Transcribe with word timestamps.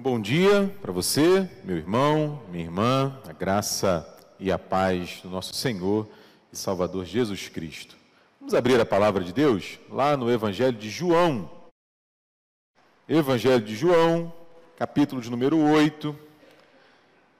bom 0.00 0.18
dia 0.18 0.74
para 0.80 0.90
você, 0.90 1.46
meu 1.62 1.76
irmão, 1.76 2.42
minha 2.50 2.64
irmã, 2.64 3.20
a 3.28 3.34
graça 3.34 4.08
e 4.38 4.50
a 4.50 4.58
paz 4.58 5.20
do 5.22 5.28
nosso 5.28 5.52
Senhor 5.52 6.08
e 6.50 6.56
Salvador 6.56 7.04
Jesus 7.04 7.50
Cristo. 7.50 7.98
Vamos 8.40 8.54
abrir 8.54 8.80
a 8.80 8.86
palavra 8.86 9.22
de 9.22 9.30
Deus 9.30 9.78
lá 9.90 10.16
no 10.16 10.32
Evangelho 10.32 10.76
de 10.78 10.88
João. 10.88 11.50
Evangelho 13.06 13.62
de 13.62 13.76
João, 13.76 14.32
capítulo 14.78 15.20
de 15.20 15.30
número 15.30 15.58
8. 15.58 16.16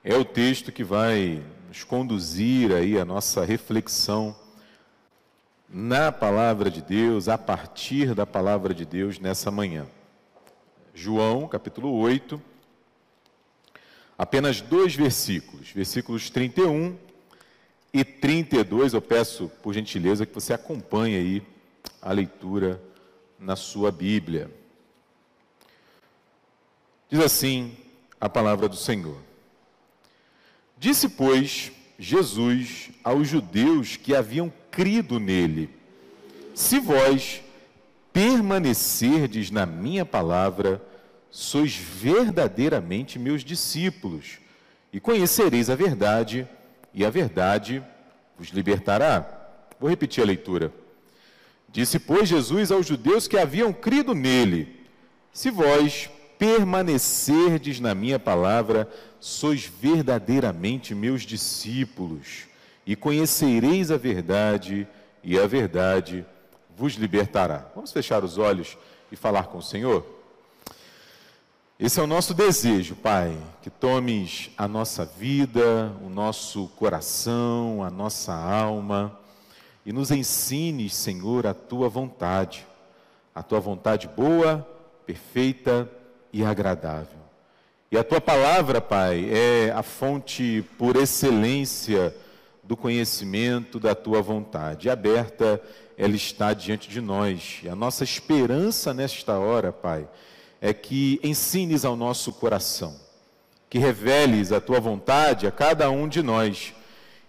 É 0.05 0.15
o 0.15 0.25
texto 0.25 0.71
que 0.71 0.85
vai 0.85 1.43
nos 1.67 1.83
conduzir 1.83 2.73
aí 2.73 2.99
a 2.99 3.07
nossa 3.07 3.43
reflexão 3.43 4.37
na 5.67 6.13
palavra 6.13 6.71
de 6.71 6.83
Deus, 6.83 7.27
a 7.27 7.39
partir 7.39 8.15
da 8.15 8.27
palavra 8.27 8.75
de 8.75 8.85
Deus 8.85 9.19
nessa 9.19 9.51
manhã. 9.51 9.87
João, 10.93 11.49
capítulo 11.49 11.95
8, 11.95 12.50
apenas 14.21 14.61
dois 14.61 14.95
versículos, 14.95 15.71
versículos 15.71 16.29
31 16.29 16.95
e 17.91 18.05
32. 18.05 18.93
Eu 18.93 19.01
peço, 19.01 19.51
por 19.63 19.73
gentileza, 19.73 20.27
que 20.27 20.35
você 20.35 20.53
acompanhe 20.53 21.17
aí 21.17 21.43
a 22.03 22.13
leitura 22.13 22.79
na 23.39 23.57
sua 23.57 23.91
Bíblia. 23.91 24.51
Diz 27.09 27.19
assim 27.19 27.75
a 28.21 28.29
palavra 28.29 28.69
do 28.69 28.77
Senhor. 28.77 29.17
Disse, 30.77 31.09
pois, 31.09 31.73
Jesus 31.99 32.91
aos 33.03 33.27
judeus 33.27 33.97
que 33.97 34.15
haviam 34.15 34.53
crido 34.71 35.19
nele: 35.19 35.71
Se 36.55 36.79
vós 36.79 37.41
permanecerdes 38.13 39.51
na 39.51 39.65
minha 39.65 40.05
palavra, 40.05 40.90
sois 41.31 41.75
verdadeiramente 41.75 43.19
meus 43.19 43.45
discípulos, 43.45 44.39
e 44.93 44.99
conhecereis 44.99 45.71
a 45.71 45.75
verdade, 45.75 46.49
e 46.93 47.05
a 47.05 47.11
verdade 47.11 47.83
vos 48.37 48.49
libertará. 48.49 49.39
Vou 49.79 49.89
repetir 49.89 50.23
a 50.23 50.27
leitura. 50.27 50.73
Disse, 51.69 51.99
pois, 51.99 52.29
Jesus 52.29 52.73
aos 52.73 52.87
judeus 52.87 53.29
que 53.29 53.39
haviam 53.39 53.73
crido 53.73 54.15
nele: 54.15 54.81
Se 55.33 55.51
vós 55.51 56.11
permanecerdes 56.37 57.79
na 57.79 57.95
minha 57.95 58.19
palavra, 58.19 58.89
sois 59.21 59.65
verdadeiramente 59.65 60.95
meus 60.95 61.23
discípulos, 61.23 62.49
e 62.85 62.97
conhecereis 62.97 63.91
a 63.91 63.97
verdade, 63.97 64.89
e 65.23 65.39
a 65.39 65.47
verdade 65.47 66.25
vos 66.77 66.95
libertará. 66.95 67.71
Vamos 67.75 67.93
fechar 67.93 68.25
os 68.25 68.39
olhos 68.39 68.77
e 69.13 69.17
falar 69.17 69.45
com 69.45 69.59
o 69.59 69.63
Senhor? 69.63 70.20
Esse 71.83 71.99
é 71.99 72.03
o 72.03 72.07
nosso 72.07 72.35
desejo, 72.35 72.95
Pai, 72.95 73.35
que 73.63 73.71
tomes 73.71 74.51
a 74.59 74.69
nossa 74.69 75.07
vida, 75.07 75.91
o 76.05 76.11
nosso 76.11 76.69
coração, 76.77 77.83
a 77.83 77.91
nossa 77.91 78.35
alma 78.35 79.19
e 79.87 79.91
nos 79.91 80.11
ensines, 80.11 80.95
Senhor, 80.95 81.47
a 81.47 81.55
tua 81.55 81.89
vontade, 81.89 82.67
a 83.35 83.43
tua 83.43 83.59
vontade 83.61 84.07
boa, 84.09 84.69
perfeita 85.07 85.91
e 86.31 86.45
agradável. 86.45 87.19
E 87.91 87.97
a 87.97 88.05
tua 88.05 88.21
palavra, 88.21 88.83
Pai, 88.83 89.31
é 89.31 89.73
a 89.75 89.83
fonte 89.83 90.63
por 90.77 90.97
excelência 90.97 92.15
do 92.63 92.77
conhecimento 92.77 93.81
da 93.81 93.95
tua 93.95 94.21
vontade. 94.21 94.91
Aberta, 94.91 95.59
ela 95.97 96.15
está 96.15 96.53
diante 96.53 96.91
de 96.91 97.01
nós. 97.01 97.61
E 97.63 97.71
a 97.71 97.75
nossa 97.75 98.05
esperança 98.05 98.93
nesta 98.93 99.39
hora, 99.39 99.73
Pai, 99.73 100.07
é 100.61 100.75
que 100.75 101.19
ensines 101.23 101.85
ao 101.85 101.97
nosso 101.97 102.33
coração, 102.33 102.95
que 103.69 103.79
reveles 103.79 104.53
a 104.53 104.61
tua 104.61 104.79
vontade 104.79 105.47
a 105.47 105.51
cada 105.51 105.91
um 105.91 106.07
de 106.07 106.23
nós. 106.23 106.75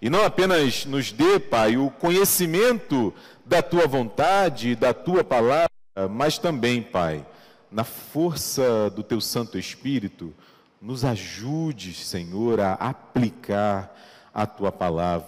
E 0.01 0.09
não 0.09 0.25
apenas 0.25 0.85
nos 0.85 1.11
dê, 1.11 1.39
Pai, 1.39 1.77
o 1.77 1.89
conhecimento 1.89 3.13
da 3.45 3.61
tua 3.61 3.87
vontade, 3.87 4.75
da 4.75 4.93
tua 4.93 5.23
palavra, 5.23 5.69
mas 6.09 6.37
também, 6.37 6.81
Pai, 6.81 7.25
na 7.71 7.83
força 7.83 8.89
do 8.89 9.03
teu 9.03 9.21
Santo 9.21 9.57
Espírito, 9.57 10.33
nos 10.81 11.05
ajude, 11.05 11.93
Senhor, 11.93 12.59
a 12.59 12.73
aplicar 12.73 13.95
a 14.33 14.47
tua 14.47 14.71
palavra 14.71 15.27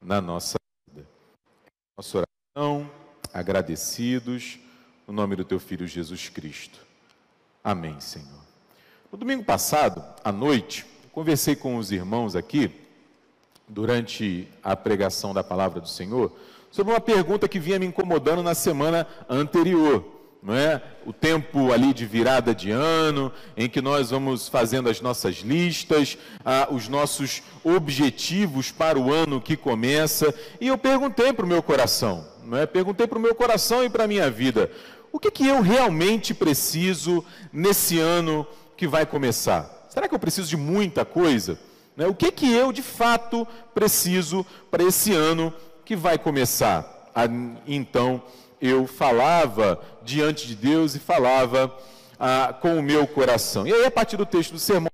na 0.00 0.20
nossa 0.20 0.54
vida. 0.86 1.06
Nossa 1.98 2.24
oração, 2.56 2.90
agradecidos, 3.32 4.58
no 5.06 5.12
nome 5.12 5.34
do 5.34 5.44
teu 5.44 5.58
Filho 5.58 5.86
Jesus 5.86 6.28
Cristo. 6.28 6.83
Amém, 7.64 7.98
Senhor. 7.98 8.28
No 9.10 9.16
domingo 9.16 9.42
passado, 9.42 10.04
à 10.22 10.30
noite, 10.30 10.84
conversei 11.10 11.56
com 11.56 11.78
os 11.78 11.90
irmãos 11.90 12.36
aqui, 12.36 12.70
durante 13.66 14.46
a 14.62 14.76
pregação 14.76 15.32
da 15.32 15.42
palavra 15.42 15.80
do 15.80 15.88
Senhor, 15.88 16.30
sobre 16.70 16.92
uma 16.92 17.00
pergunta 17.00 17.48
que 17.48 17.58
vinha 17.58 17.78
me 17.78 17.86
incomodando 17.86 18.42
na 18.42 18.54
semana 18.54 19.06
anterior. 19.30 20.04
Não 20.42 20.54
é? 20.54 20.82
O 21.06 21.12
tempo 21.14 21.72
ali 21.72 21.94
de 21.94 22.04
virada 22.04 22.54
de 22.54 22.70
ano, 22.70 23.32
em 23.56 23.66
que 23.66 23.80
nós 23.80 24.10
vamos 24.10 24.46
fazendo 24.46 24.90
as 24.90 25.00
nossas 25.00 25.36
listas, 25.36 26.18
ah, 26.44 26.68
os 26.70 26.86
nossos 26.86 27.42
objetivos 27.64 28.70
para 28.70 28.98
o 28.98 29.10
ano 29.10 29.40
que 29.40 29.56
começa. 29.56 30.34
E 30.60 30.68
eu 30.68 30.76
perguntei 30.76 31.32
para 31.32 31.46
o 31.46 31.48
meu 31.48 31.62
coração, 31.62 32.26
não 32.44 32.58
é? 32.58 32.66
perguntei 32.66 33.06
para 33.06 33.16
o 33.16 33.22
meu 33.22 33.34
coração 33.34 33.82
e 33.82 33.88
para 33.88 34.04
a 34.04 34.06
minha 34.06 34.30
vida: 34.30 34.70
o 35.14 35.20
que, 35.20 35.30
que 35.30 35.46
eu 35.46 35.60
realmente 35.60 36.34
preciso 36.34 37.24
nesse 37.52 38.00
ano 38.00 38.44
que 38.76 38.88
vai 38.88 39.06
começar? 39.06 39.86
Será 39.88 40.08
que 40.08 40.14
eu 40.14 40.18
preciso 40.18 40.48
de 40.48 40.56
muita 40.56 41.04
coisa? 41.04 41.56
Né? 41.96 42.04
O 42.08 42.14
que, 42.16 42.32
que 42.32 42.52
eu 42.52 42.72
de 42.72 42.82
fato 42.82 43.46
preciso 43.72 44.44
para 44.72 44.82
esse 44.82 45.12
ano 45.12 45.54
que 45.84 45.94
vai 45.94 46.18
começar? 46.18 47.12
Então 47.64 48.20
eu 48.60 48.88
falava 48.88 49.80
diante 50.02 50.48
de 50.48 50.56
Deus 50.56 50.96
e 50.96 50.98
falava 50.98 51.72
ah, 52.18 52.52
com 52.60 52.76
o 52.76 52.82
meu 52.82 53.06
coração. 53.06 53.64
E 53.64 53.72
aí, 53.72 53.84
a 53.84 53.92
partir 53.92 54.16
do 54.16 54.26
texto 54.26 54.50
do 54.50 54.58
sermão, 54.58 54.90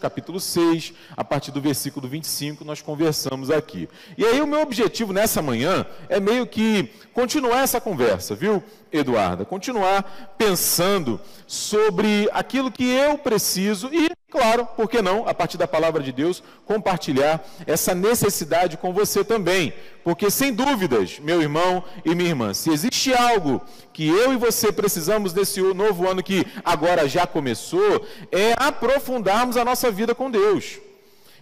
capítulo 0.00 0.40
6, 0.40 0.92
a 1.16 1.22
partir 1.22 1.52
do 1.52 1.60
versículo 1.60 2.08
25, 2.08 2.64
nós 2.64 2.80
conversamos 2.80 3.50
aqui. 3.50 3.88
E 4.16 4.24
aí 4.24 4.40
o 4.40 4.46
meu 4.46 4.60
objetivo 4.60 5.12
nessa 5.12 5.40
manhã 5.40 5.86
é 6.08 6.18
meio 6.18 6.46
que 6.46 6.90
continuar 7.12 7.60
essa 7.60 7.80
conversa, 7.80 8.34
viu, 8.34 8.62
Eduarda? 8.92 9.44
Continuar 9.44 10.34
pensando 10.36 11.20
sobre 11.46 12.28
aquilo 12.32 12.70
que 12.70 12.88
eu 12.88 13.18
preciso 13.18 13.88
e 13.92 14.08
Claro, 14.30 14.66
por 14.76 14.90
que 14.90 15.00
não, 15.00 15.26
a 15.26 15.32
partir 15.32 15.56
da 15.56 15.66
palavra 15.66 16.02
de 16.02 16.12
Deus, 16.12 16.42
compartilhar 16.66 17.42
essa 17.66 17.94
necessidade 17.94 18.76
com 18.76 18.92
você 18.92 19.24
também. 19.24 19.72
Porque, 20.04 20.30
sem 20.30 20.52
dúvidas, 20.52 21.18
meu 21.18 21.40
irmão 21.40 21.82
e 22.04 22.14
minha 22.14 22.28
irmã, 22.28 22.52
se 22.52 22.70
existe 22.70 23.14
algo 23.14 23.62
que 23.90 24.06
eu 24.06 24.34
e 24.34 24.36
você 24.36 24.70
precisamos 24.70 25.32
nesse 25.32 25.62
novo 25.62 26.06
ano 26.06 26.22
que 26.22 26.46
agora 26.62 27.08
já 27.08 27.26
começou, 27.26 28.06
é 28.30 28.52
aprofundarmos 28.58 29.56
a 29.56 29.64
nossa 29.64 29.90
vida 29.90 30.14
com 30.14 30.30
Deus. 30.30 30.78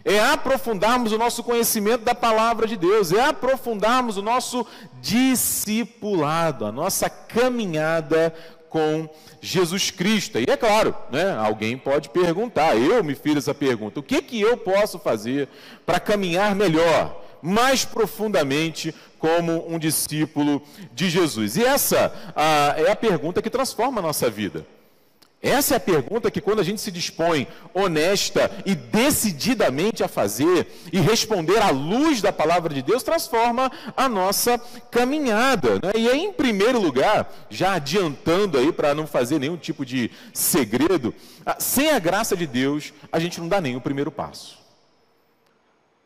É 0.08 0.20
aprofundarmos 0.20 1.10
o 1.10 1.18
nosso 1.18 1.42
conhecimento 1.42 2.04
da 2.04 2.14
palavra 2.14 2.64
de 2.64 2.76
Deus, 2.76 3.10
é 3.10 3.20
aprofundarmos 3.24 4.16
o 4.16 4.22
nosso 4.22 4.64
discipulado, 5.00 6.64
a 6.64 6.70
nossa 6.70 7.10
caminhada 7.10 8.32
com 8.68 9.08
Jesus 9.40 9.90
Cristo. 9.90 10.38
E 10.38 10.46
é 10.48 10.56
claro, 10.56 10.94
né, 11.10 11.36
alguém 11.36 11.76
pode 11.76 12.08
perguntar, 12.10 12.76
eu 12.76 13.02
me 13.02 13.16
fiz 13.16 13.36
essa 13.36 13.52
pergunta: 13.52 13.98
o 13.98 14.02
que, 14.02 14.22
que 14.22 14.40
eu 14.40 14.56
posso 14.56 14.96
fazer 14.96 15.48
para 15.84 15.98
caminhar 15.98 16.54
melhor, 16.54 17.20
mais 17.42 17.84
profundamente, 17.84 18.94
como 19.18 19.68
um 19.68 19.76
discípulo 19.76 20.62
de 20.94 21.10
Jesus? 21.10 21.56
E 21.56 21.64
essa 21.64 22.12
a, 22.36 22.74
é 22.76 22.92
a 22.92 22.96
pergunta 22.96 23.42
que 23.42 23.50
transforma 23.50 23.98
a 23.98 24.02
nossa 24.02 24.30
vida. 24.30 24.64
Essa 25.46 25.74
é 25.74 25.76
a 25.76 25.80
pergunta 25.80 26.30
que, 26.30 26.40
quando 26.40 26.58
a 26.58 26.64
gente 26.64 26.80
se 26.80 26.90
dispõe 26.90 27.46
honesta 27.72 28.50
e 28.66 28.74
decididamente 28.74 30.02
a 30.02 30.08
fazer 30.08 30.66
e 30.92 30.98
responder 30.98 31.58
à 31.58 31.70
luz 31.70 32.20
da 32.20 32.32
palavra 32.32 32.74
de 32.74 32.82
Deus, 32.82 33.04
transforma 33.04 33.70
a 33.96 34.08
nossa 34.08 34.58
caminhada. 34.90 35.74
Né? 35.74 35.92
E 35.96 36.08
aí, 36.08 36.18
em 36.18 36.32
primeiro 36.32 36.80
lugar, 36.80 37.32
já 37.48 37.74
adiantando 37.74 38.58
aí 38.58 38.72
para 38.72 38.92
não 38.92 39.06
fazer 39.06 39.38
nenhum 39.38 39.56
tipo 39.56 39.86
de 39.86 40.10
segredo, 40.32 41.14
sem 41.60 41.90
a 41.90 41.98
graça 42.00 42.36
de 42.36 42.46
Deus, 42.46 42.92
a 43.12 43.20
gente 43.20 43.40
não 43.40 43.46
dá 43.46 43.60
nem 43.60 43.76
o 43.76 43.80
primeiro 43.80 44.10
passo. 44.10 44.58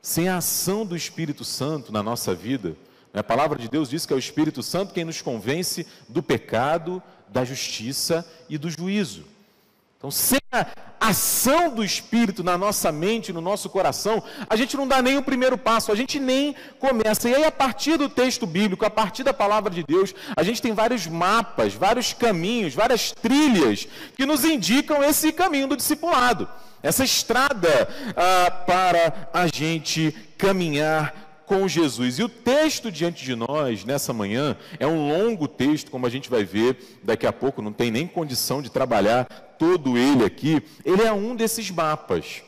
Sem 0.02 0.28
a 0.28 0.36
ação 0.36 0.84
do 0.84 0.94
Espírito 0.94 1.44
Santo 1.44 1.90
na 1.90 2.02
nossa 2.02 2.34
vida, 2.34 2.76
né? 3.12 3.20
a 3.20 3.24
palavra 3.24 3.58
de 3.58 3.68
Deus 3.68 3.88
diz 3.88 4.04
que 4.04 4.12
é 4.12 4.16
o 4.16 4.18
Espírito 4.18 4.62
Santo 4.62 4.92
quem 4.92 5.04
nos 5.04 5.22
convence 5.22 5.86
do 6.08 6.22
pecado, 6.22 7.02
da 7.32 7.44
justiça 7.44 8.26
e 8.48 8.58
do 8.58 8.70
juízo. 8.70 9.24
Então, 10.00 10.10
sem 10.10 10.40
a 10.50 10.66
ação 10.98 11.74
do 11.74 11.84
Espírito 11.84 12.42
na 12.42 12.56
nossa 12.56 12.90
mente, 12.90 13.34
no 13.34 13.40
nosso 13.42 13.68
coração, 13.68 14.22
a 14.48 14.56
gente 14.56 14.74
não 14.74 14.88
dá 14.88 15.02
nem 15.02 15.18
o 15.18 15.22
primeiro 15.22 15.58
passo, 15.58 15.92
a 15.92 15.94
gente 15.94 16.18
nem 16.18 16.56
começa. 16.78 17.28
E 17.28 17.34
aí, 17.34 17.44
a 17.44 17.52
partir 17.52 17.98
do 17.98 18.08
texto 18.08 18.46
bíblico, 18.46 18.84
a 18.84 18.88
partir 18.88 19.22
da 19.22 19.34
palavra 19.34 19.70
de 19.70 19.82
Deus, 19.82 20.14
a 20.34 20.42
gente 20.42 20.62
tem 20.62 20.72
vários 20.72 21.06
mapas, 21.06 21.74
vários 21.74 22.14
caminhos, 22.14 22.74
várias 22.74 23.12
trilhas 23.12 23.86
que 24.16 24.24
nos 24.24 24.42
indicam 24.42 25.04
esse 25.04 25.32
caminho 25.32 25.68
do 25.68 25.76
discipulado, 25.76 26.48
essa 26.82 27.04
estrada 27.04 27.86
ah, 28.16 28.50
para 28.50 29.28
a 29.34 29.46
gente 29.48 30.12
caminhar 30.38 31.29
com 31.50 31.66
Jesus. 31.66 32.20
E 32.20 32.22
o 32.22 32.28
texto 32.28 32.92
diante 32.92 33.24
de 33.24 33.34
nós, 33.34 33.84
nessa 33.84 34.12
manhã, 34.12 34.56
é 34.78 34.86
um 34.86 35.08
longo 35.08 35.48
texto, 35.48 35.90
como 35.90 36.06
a 36.06 36.08
gente 36.08 36.30
vai 36.30 36.44
ver 36.44 37.00
daqui 37.02 37.26
a 37.26 37.32
pouco, 37.32 37.60
não 37.60 37.72
tem 37.72 37.90
nem 37.90 38.06
condição 38.06 38.62
de 38.62 38.70
trabalhar 38.70 39.24
todo 39.58 39.98
ele 39.98 40.24
aqui. 40.24 40.62
Ele 40.84 41.02
é 41.02 41.12
um 41.12 41.34
desses 41.34 41.68
mapas, 41.68 42.44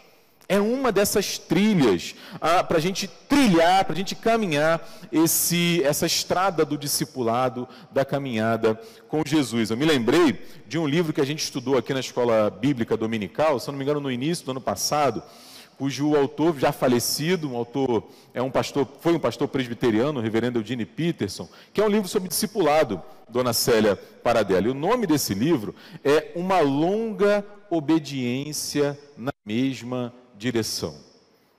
é 0.49 0.61
uma 0.61 0.93
dessas 0.93 1.37
trilhas 1.37 2.15
ah, 2.41 2.63
para 2.63 2.79
a 2.79 2.81
gente 2.81 3.09
trilhar, 3.29 3.85
para 3.85 3.93
a 3.93 3.97
gente 3.97 4.15
caminhar 4.15 4.81
esse, 5.11 5.83
essa 5.83 6.07
estrada 6.07 6.65
do 6.65 6.79
discipulado, 6.79 7.67
da 7.91 8.05
caminhada 8.05 8.81
com 9.09 9.25
Jesus. 9.27 9.71
Eu 9.71 9.77
me 9.77 9.85
lembrei 9.85 10.47
de 10.69 10.79
um 10.79 10.87
livro 10.87 11.13
que 11.13 11.21
a 11.21 11.27
gente 11.27 11.43
estudou 11.43 11.77
aqui 11.77 11.93
na 11.93 11.99
escola 11.99 12.49
bíblica 12.49 12.97
dominical, 12.97 13.59
se 13.59 13.67
não 13.67 13.77
me 13.77 13.83
engano, 13.83 13.99
no 13.99 14.13
início 14.13 14.45
do 14.45 14.53
ano 14.53 14.61
passado 14.61 15.25
cujo 15.83 16.15
autor 16.15 16.57
já 16.61 16.71
falecido, 16.71 17.51
um 17.51 17.57
autor 17.57 18.05
é 18.33 18.41
um 18.41 18.53
pastor, 18.53 18.87
foi 19.01 19.15
um 19.15 19.19
pastor 19.19 19.49
presbiteriano, 19.49 20.21
o 20.21 20.23
reverendo 20.23 20.61
Eugene 20.61 20.87
Peterson, 20.87 21.49
que 21.73 21.81
é 21.81 21.85
um 21.85 21.89
livro 21.89 22.07
sobre 22.07 22.29
discipulado, 22.29 23.03
Dona 23.29 23.53
Célia 23.53 23.97
Paradela. 23.97 24.69
E 24.69 24.71
o 24.71 24.75
nome 24.75 25.09
desse 25.09 25.35
livro 25.35 25.75
é 26.05 26.31
Uma 26.37 26.61
longa 26.61 27.45
obediência 27.69 28.97
na 29.17 29.33
mesma 29.45 30.15
direção. 30.39 30.95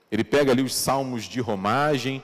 Ele 0.10 0.24
pega 0.24 0.54
ali 0.54 0.62
os 0.62 0.74
salmos 0.74 1.24
de 1.24 1.42
romagem, 1.42 2.24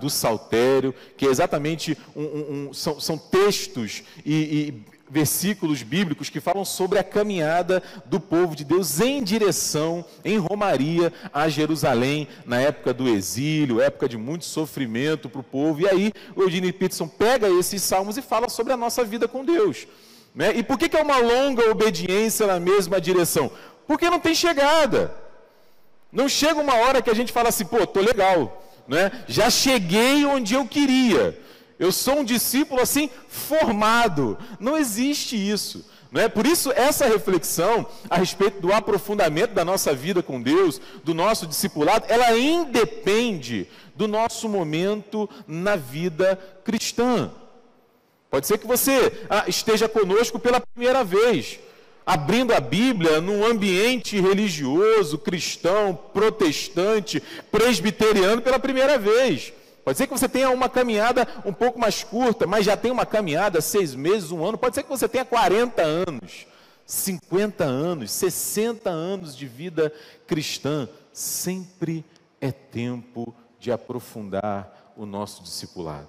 do 0.00 0.10
saltério, 0.10 0.92
que 1.16 1.26
é 1.26 1.28
exatamente 1.28 1.96
um, 2.16 2.22
um, 2.22 2.68
um, 2.70 2.72
são, 2.72 2.98
são, 2.98 3.16
textos 3.16 4.02
e, 4.26 4.34
e 4.34 4.84
versículos 5.10 5.82
bíblicos 5.82 6.30
que 6.30 6.40
falam 6.40 6.64
sobre 6.64 6.98
a 6.98 7.04
caminhada 7.04 7.82
do 8.06 8.20
povo 8.20 8.54
de 8.54 8.64
Deus 8.64 9.00
em 9.00 9.22
direção, 9.22 10.04
em 10.24 10.38
Romaria, 10.38 11.12
a 11.32 11.48
Jerusalém, 11.48 12.28
na 12.46 12.60
época 12.60 12.94
do 12.94 13.08
exílio, 13.08 13.80
época 13.80 14.08
de 14.08 14.16
muito 14.16 14.44
sofrimento 14.44 15.28
para 15.28 15.40
o 15.40 15.44
povo. 15.44 15.80
E 15.80 15.88
aí 15.88 16.12
o 16.36 16.42
Eugene 16.42 16.72
Peterson 16.72 17.08
pega 17.08 17.48
esses 17.48 17.82
salmos 17.82 18.16
e 18.16 18.22
fala 18.22 18.48
sobre 18.48 18.72
a 18.72 18.76
nossa 18.76 19.04
vida 19.04 19.26
com 19.26 19.44
Deus. 19.44 19.88
Né? 20.32 20.52
E 20.56 20.62
por 20.62 20.78
que, 20.78 20.88
que 20.88 20.96
é 20.96 21.02
uma 21.02 21.18
longa 21.18 21.68
obediência 21.68 22.46
na 22.46 22.60
mesma 22.60 23.00
direção? 23.00 23.50
Porque 23.86 24.08
não 24.08 24.20
tem 24.20 24.34
chegada. 24.34 25.12
Não 26.12 26.28
chega 26.28 26.60
uma 26.60 26.74
hora 26.74 27.02
que 27.02 27.10
a 27.10 27.14
gente 27.14 27.32
fala 27.32 27.48
assim, 27.48 27.64
pô, 27.64 27.84
tô 27.86 28.00
legal, 28.00 28.64
né? 28.86 29.10
já 29.26 29.50
cheguei 29.50 30.24
onde 30.24 30.54
eu 30.54 30.66
queria. 30.66 31.38
Eu 31.80 31.90
sou 31.90 32.18
um 32.18 32.24
discípulo 32.24 32.82
assim 32.82 33.08
formado. 33.26 34.36
Não 34.60 34.76
existe 34.76 35.34
isso. 35.34 35.88
Não 36.12 36.20
é? 36.20 36.28
Por 36.28 36.46
isso, 36.46 36.70
essa 36.72 37.06
reflexão 37.06 37.86
a 38.10 38.18
respeito 38.18 38.60
do 38.60 38.70
aprofundamento 38.70 39.54
da 39.54 39.64
nossa 39.64 39.94
vida 39.94 40.22
com 40.22 40.42
Deus, 40.42 40.78
do 41.02 41.14
nosso 41.14 41.46
discipulado, 41.46 42.04
ela 42.08 42.36
independe 42.36 43.66
do 43.96 44.06
nosso 44.06 44.46
momento 44.46 45.28
na 45.48 45.74
vida 45.74 46.38
cristã. 46.64 47.30
Pode 48.28 48.46
ser 48.46 48.58
que 48.58 48.66
você 48.66 49.24
ah, 49.30 49.44
esteja 49.48 49.88
conosco 49.88 50.38
pela 50.38 50.60
primeira 50.60 51.02
vez, 51.02 51.58
abrindo 52.04 52.52
a 52.52 52.60
Bíblia 52.60 53.22
num 53.22 53.46
ambiente 53.46 54.20
religioso, 54.20 55.16
cristão, 55.16 55.98
protestante, 56.12 57.22
presbiteriano 57.50 58.42
pela 58.42 58.58
primeira 58.58 58.98
vez. 58.98 59.54
Pode 59.90 59.98
ser 59.98 60.06
que 60.06 60.16
você 60.16 60.28
tenha 60.28 60.50
uma 60.50 60.68
caminhada 60.68 61.26
um 61.44 61.52
pouco 61.52 61.76
mais 61.76 62.04
curta, 62.04 62.46
mas 62.46 62.64
já 62.64 62.76
tem 62.76 62.92
uma 62.92 63.04
caminhada 63.04 63.60
seis 63.60 63.92
meses, 63.92 64.30
um 64.30 64.44
ano. 64.44 64.56
Pode 64.56 64.76
ser 64.76 64.84
que 64.84 64.88
você 64.88 65.08
tenha 65.08 65.24
40 65.24 65.82
anos, 65.82 66.46
50 66.86 67.64
anos, 67.64 68.12
60 68.12 68.88
anos 68.88 69.36
de 69.36 69.48
vida 69.48 69.92
cristã. 70.28 70.88
Sempre 71.12 72.04
é 72.40 72.52
tempo 72.52 73.34
de 73.58 73.72
aprofundar 73.72 74.92
o 74.96 75.04
nosso 75.04 75.42
discipulado. 75.42 76.06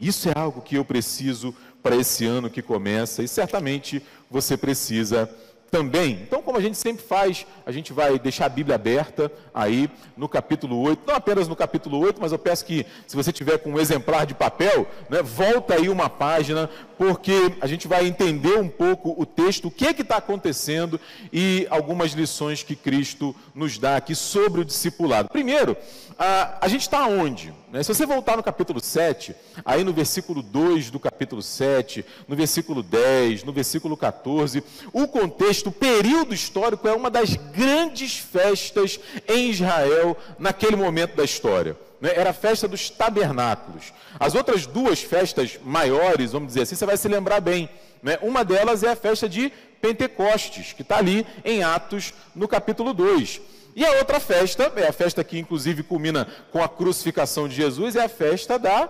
Isso 0.00 0.30
é 0.30 0.32
algo 0.34 0.62
que 0.62 0.76
eu 0.76 0.84
preciso 0.84 1.54
para 1.82 1.96
esse 1.96 2.24
ano 2.24 2.48
que 2.48 2.62
começa 2.62 3.22
e 3.22 3.28
certamente 3.28 4.02
você 4.30 4.56
precisa 4.56 5.28
também. 5.70 6.18
Então, 6.22 6.42
como 6.42 6.58
a 6.58 6.60
gente 6.60 6.76
sempre 6.76 7.02
faz, 7.02 7.46
a 7.64 7.70
gente 7.70 7.92
vai 7.92 8.18
deixar 8.18 8.46
a 8.46 8.48
Bíblia 8.48 8.74
aberta 8.74 9.30
aí 9.54 9.88
no 10.16 10.28
capítulo 10.28 10.80
8, 10.80 11.02
não 11.06 11.14
apenas 11.14 11.46
no 11.46 11.54
capítulo 11.54 11.98
8, 11.98 12.20
mas 12.20 12.32
eu 12.32 12.38
peço 12.38 12.64
que, 12.64 12.84
se 13.06 13.16
você 13.16 13.32
tiver 13.32 13.58
com 13.58 13.70
um 13.70 13.78
exemplar 13.78 14.26
de 14.26 14.34
papel, 14.34 14.86
né, 15.08 15.22
volta 15.22 15.74
aí 15.74 15.88
uma 15.88 16.10
página, 16.10 16.68
porque 16.98 17.52
a 17.60 17.66
gente 17.66 17.86
vai 17.86 18.06
entender 18.06 18.58
um 18.58 18.68
pouco 18.68 19.14
o 19.16 19.24
texto, 19.24 19.68
o 19.68 19.70
que 19.70 19.86
é 19.86 20.00
está 20.00 20.16
acontecendo 20.16 21.00
e 21.32 21.66
algumas 21.70 22.12
lições 22.12 22.62
que 22.62 22.74
Cristo 22.74 23.34
nos 23.54 23.78
dá 23.78 23.96
aqui 23.96 24.14
sobre 24.14 24.60
o 24.60 24.64
discipulado. 24.64 25.28
Primeiro, 25.28 25.76
a, 26.18 26.58
a 26.64 26.68
gente 26.68 26.82
está 26.82 27.06
onde? 27.06 27.52
Né? 27.70 27.82
Se 27.84 27.94
você 27.94 28.04
voltar 28.04 28.36
no 28.36 28.42
capítulo 28.42 28.80
7, 28.80 29.34
aí 29.64 29.84
no 29.84 29.92
versículo 29.92 30.42
2 30.42 30.90
do 30.90 30.98
capítulo 30.98 31.40
7, 31.40 32.04
no 32.26 32.34
versículo 32.34 32.82
10, 32.82 33.44
no 33.44 33.52
versículo 33.52 33.96
14, 33.96 34.62
o 34.92 35.06
contexto, 35.06 35.68
o 35.68 35.72
período 35.72 36.34
histórico 36.34 36.88
é 36.88 36.92
uma 36.92 37.08
das 37.08 37.36
grandes 37.36 38.18
festas 38.18 38.98
em 39.28 39.50
Israel 39.50 40.16
naquele 40.38 40.74
momento 40.74 41.14
da 41.14 41.22
história. 41.22 41.76
Né? 42.00 42.10
Era 42.14 42.30
a 42.30 42.34
festa 42.34 42.66
dos 42.66 42.90
tabernáculos. 42.90 43.92
As 44.18 44.34
outras 44.34 44.66
duas 44.66 45.00
festas 45.00 45.58
maiores, 45.62 46.32
vamos 46.32 46.48
dizer 46.48 46.62
assim, 46.62 46.74
você 46.74 46.86
vai 46.86 46.96
se 46.96 47.06
lembrar 47.06 47.40
bem. 47.40 47.68
Né? 48.02 48.18
Uma 48.20 48.44
delas 48.44 48.82
é 48.82 48.90
a 48.90 48.96
festa 48.96 49.28
de 49.28 49.52
Pentecostes, 49.80 50.72
que 50.72 50.82
está 50.82 50.98
ali 50.98 51.24
em 51.44 51.62
Atos, 51.62 52.12
no 52.34 52.48
capítulo 52.48 52.92
2. 52.92 53.40
E 53.74 53.84
a 53.84 53.92
outra 53.98 54.18
festa, 54.18 54.72
é 54.76 54.88
a 54.88 54.92
festa 54.92 55.22
que 55.22 55.38
inclusive 55.38 55.82
culmina 55.82 56.26
com 56.50 56.62
a 56.62 56.68
crucificação 56.68 57.48
de 57.48 57.54
Jesus, 57.54 57.96
é 57.96 58.04
a 58.04 58.08
festa 58.08 58.58
da 58.58 58.86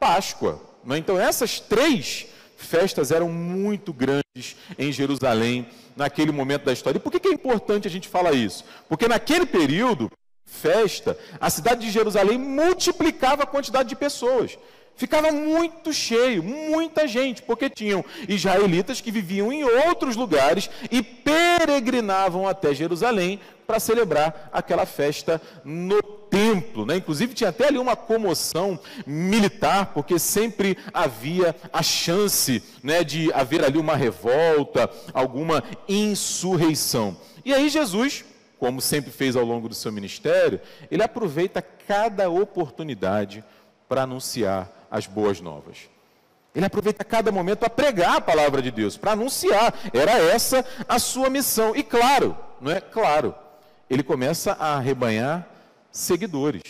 Páscoa. 0.00 0.60
Né? 0.84 0.98
Então, 0.98 1.18
essas 1.18 1.60
três 1.60 2.26
festas 2.56 3.10
eram 3.10 3.28
muito 3.28 3.92
grandes 3.92 4.56
em 4.78 4.92
Jerusalém 4.92 5.68
naquele 5.96 6.32
momento 6.32 6.64
da 6.64 6.72
história. 6.72 6.98
E 6.98 7.00
por 7.00 7.12
que, 7.12 7.28
é 7.28 7.32
importante 7.32 7.86
a 7.86 7.90
gente 7.90 8.08
falar 8.08 8.32
isso? 8.32 8.64
Porque 8.88 9.06
naquele 9.06 9.46
período, 9.46 10.10
festa, 10.44 11.16
a 11.40 11.48
cidade 11.50 11.82
de 11.82 11.90
Jerusalém 11.90 12.38
multiplicava 12.38 13.42
a 13.42 13.46
quantidade 13.46 13.88
de 13.88 13.96
pessoas 13.96 14.58
ficava 14.96 15.30
muito 15.32 15.92
cheio, 15.92 16.42
muita 16.42 17.06
gente, 17.06 17.42
porque 17.42 17.68
tinham 17.68 18.04
israelitas 18.28 19.00
que 19.00 19.10
viviam 19.10 19.52
em 19.52 19.64
outros 19.64 20.16
lugares 20.16 20.70
e 20.90 21.02
peregrinavam 21.02 22.46
até 22.46 22.74
Jerusalém 22.74 23.40
para 23.66 23.80
celebrar 23.80 24.50
aquela 24.52 24.86
festa 24.86 25.40
no 25.64 26.02
templo. 26.02 26.84
Né? 26.84 26.96
Inclusive, 26.96 27.34
tinha 27.34 27.50
até 27.50 27.68
ali 27.68 27.78
uma 27.78 27.96
comoção 27.96 28.78
militar, 29.06 29.92
porque 29.94 30.18
sempre 30.18 30.76
havia 30.92 31.54
a 31.72 31.82
chance 31.82 32.62
né, 32.82 33.02
de 33.02 33.32
haver 33.32 33.64
ali 33.64 33.78
uma 33.78 33.96
revolta, 33.96 34.90
alguma 35.12 35.62
insurreição. 35.88 37.16
E 37.44 37.52
aí, 37.52 37.68
Jesus. 37.68 38.24
Como 38.56 38.80
sempre 38.80 39.10
fez 39.10 39.36
ao 39.36 39.44
longo 39.44 39.68
do 39.68 39.74
seu 39.74 39.92
ministério, 39.92 40.58
ele 40.90 41.02
aproveita 41.02 41.60
cada 41.60 42.30
oportunidade 42.30 43.44
para 43.86 44.04
anunciar 44.04 44.83
as 44.94 45.08
boas 45.08 45.40
novas. 45.40 45.90
Ele 46.54 46.64
aproveita 46.64 47.02
cada 47.02 47.32
momento 47.32 47.58
para 47.58 47.68
pregar 47.68 48.18
a 48.18 48.20
palavra 48.20 48.62
de 48.62 48.70
Deus, 48.70 48.96
para 48.96 49.10
anunciar. 49.10 49.74
Era 49.92 50.12
essa 50.12 50.64
a 50.88 51.00
sua 51.00 51.28
missão. 51.28 51.74
E 51.74 51.82
claro, 51.82 52.38
não 52.60 52.70
é? 52.70 52.80
Claro, 52.80 53.34
ele 53.90 54.04
começa 54.04 54.52
a 54.52 54.76
arrebanhar 54.76 55.48
seguidores. 55.90 56.62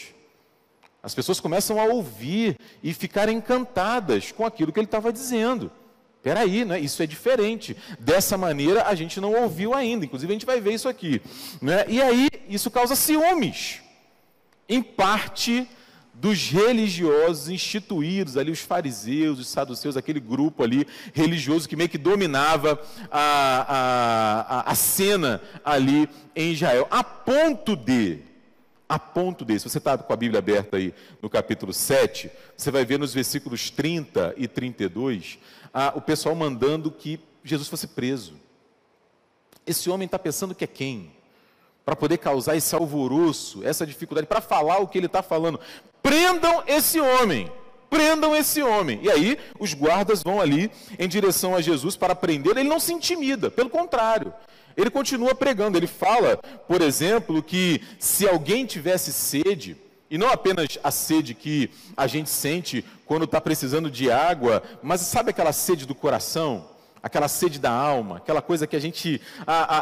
As 1.02 1.14
pessoas 1.14 1.38
começam 1.38 1.78
a 1.78 1.84
ouvir 1.84 2.58
e 2.82 2.94
ficar 2.94 3.28
encantadas 3.28 4.32
com 4.32 4.46
aquilo 4.46 4.72
que 4.72 4.80
ele 4.80 4.86
estava 4.86 5.12
dizendo. 5.12 5.70
Peraí, 6.22 6.64
né? 6.64 6.80
isso 6.80 7.02
é 7.02 7.06
diferente. 7.06 7.76
Dessa 8.00 8.38
maneira 8.38 8.84
a 8.86 8.94
gente 8.94 9.20
não 9.20 9.34
ouviu 9.34 9.74
ainda. 9.74 10.06
Inclusive 10.06 10.32
a 10.32 10.36
gente 10.36 10.46
vai 10.46 10.62
ver 10.62 10.72
isso 10.72 10.88
aqui. 10.88 11.20
Né? 11.60 11.84
E 11.88 12.00
aí 12.00 12.30
isso 12.48 12.70
causa 12.70 12.96
ciúmes. 12.96 13.82
Em 14.66 14.82
parte 14.82 15.68
dos 16.14 16.48
religiosos 16.48 17.48
instituídos 17.48 18.36
ali, 18.36 18.50
os 18.50 18.60
fariseus, 18.60 19.38
os 19.38 19.48
saduceus, 19.48 19.96
aquele 19.96 20.20
grupo 20.20 20.62
ali 20.62 20.86
religioso 21.12 21.68
que 21.68 21.76
meio 21.76 21.88
que 21.88 21.98
dominava 21.98 22.80
a, 23.10 24.62
a, 24.66 24.70
a 24.70 24.74
cena 24.74 25.40
ali 25.64 26.08
em 26.34 26.52
Israel, 26.52 26.86
a 26.90 27.02
ponto 27.02 27.76
de, 27.76 28.20
a 28.88 28.98
ponto 28.98 29.44
de, 29.44 29.58
se 29.58 29.68
você 29.68 29.78
está 29.78 29.98
com 29.98 30.12
a 30.12 30.16
Bíblia 30.16 30.38
aberta 30.38 30.76
aí 30.76 30.94
no 31.20 31.28
capítulo 31.28 31.72
7, 31.72 32.30
você 32.56 32.70
vai 32.70 32.84
ver 32.84 32.98
nos 32.98 33.12
versículos 33.12 33.70
30 33.70 34.34
e 34.36 34.46
32, 34.46 35.38
a, 35.72 35.92
o 35.96 36.00
pessoal 36.00 36.34
mandando 36.34 36.90
que 36.90 37.18
Jesus 37.42 37.68
fosse 37.68 37.88
preso. 37.88 38.34
Esse 39.66 39.90
homem 39.90 40.06
está 40.06 40.18
pensando 40.18 40.54
que 40.54 40.64
é 40.64 40.68
quem? 40.68 41.13
Para 41.84 41.96
poder 41.96 42.18
causar 42.18 42.56
esse 42.56 42.74
alvoroço, 42.74 43.62
essa 43.64 43.86
dificuldade, 43.86 44.26
para 44.26 44.40
falar 44.40 44.78
o 44.78 44.88
que 44.88 44.98
ele 44.98 45.06
está 45.06 45.22
falando. 45.22 45.60
Prendam 46.02 46.62
esse 46.66 47.00
homem 47.00 47.50
prendam 47.94 48.34
esse 48.34 48.60
homem. 48.60 48.98
E 49.04 49.10
aí 49.10 49.38
os 49.56 49.72
guardas 49.72 50.20
vão 50.20 50.40
ali 50.40 50.68
em 50.98 51.06
direção 51.06 51.54
a 51.54 51.60
Jesus 51.60 51.96
para 51.96 52.12
prender. 52.12 52.56
Ele 52.56 52.68
não 52.68 52.80
se 52.80 52.92
intimida, 52.92 53.52
pelo 53.52 53.70
contrário. 53.70 54.34
Ele 54.76 54.90
continua 54.90 55.32
pregando. 55.32 55.78
Ele 55.78 55.86
fala, 55.86 56.36
por 56.66 56.82
exemplo, 56.82 57.40
que 57.40 57.80
se 58.00 58.28
alguém 58.28 58.66
tivesse 58.66 59.12
sede, 59.12 59.76
e 60.10 60.18
não 60.18 60.28
apenas 60.28 60.76
a 60.82 60.90
sede 60.90 61.34
que 61.34 61.70
a 61.96 62.08
gente 62.08 62.28
sente 62.28 62.84
quando 63.06 63.24
está 63.24 63.40
precisando 63.40 63.88
de 63.88 64.10
água, 64.10 64.60
mas 64.82 65.00
sabe 65.02 65.30
aquela 65.30 65.52
sede 65.52 65.86
do 65.86 65.94
coração? 65.94 66.68
Aquela 67.04 67.28
sede 67.28 67.60
da 67.60 67.70
alma, 67.70 68.16
aquela 68.16 68.42
coisa 68.42 68.66
que 68.66 68.74
a 68.74 68.80
gente 68.80 69.20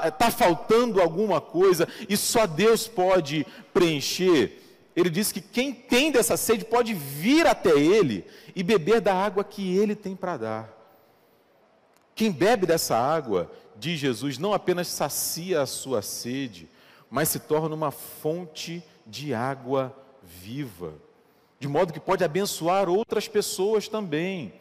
está 0.07 0.31
faltando 0.31 1.00
alguma 1.00 1.41
coisa 1.41 1.88
e 2.09 2.17
só 2.17 2.47
Deus 2.47 2.87
pode 2.87 3.47
preencher 3.73 4.59
ele 4.95 5.09
diz 5.09 5.33
que 5.33 5.41
quem 5.41 5.73
tem 5.73 6.12
dessa 6.12 6.37
sede 6.37 6.64
pode 6.64 6.93
vir 6.93 7.47
até 7.47 7.71
ele 7.71 8.25
e 8.55 8.62
beber 8.62 9.00
da 9.00 9.14
água 9.14 9.43
que 9.43 9.76
ele 9.76 9.95
tem 9.95 10.14
para 10.14 10.37
dar. 10.37 10.79
Quem 12.14 12.31
bebe 12.31 12.67
dessa 12.67 12.97
água, 12.97 13.50
diz 13.76 13.99
Jesus, 13.99 14.37
não 14.37 14.52
apenas 14.52 14.88
sacia 14.88 15.62
a 15.62 15.67
sua 15.67 16.02
sede, 16.02 16.69
mas 17.11 17.31
se 17.31 17.38
torna 17.38 17.75
uma 17.75 17.91
fonte 17.91 18.85
de 19.07 19.33
água 19.33 19.97
viva, 20.23 20.93
de 21.59 21.67
modo 21.67 21.93
que 21.93 22.00
pode 22.00 22.23
abençoar 22.23 22.88
outras 22.88 23.26
pessoas 23.26 23.88
também. 23.88 24.52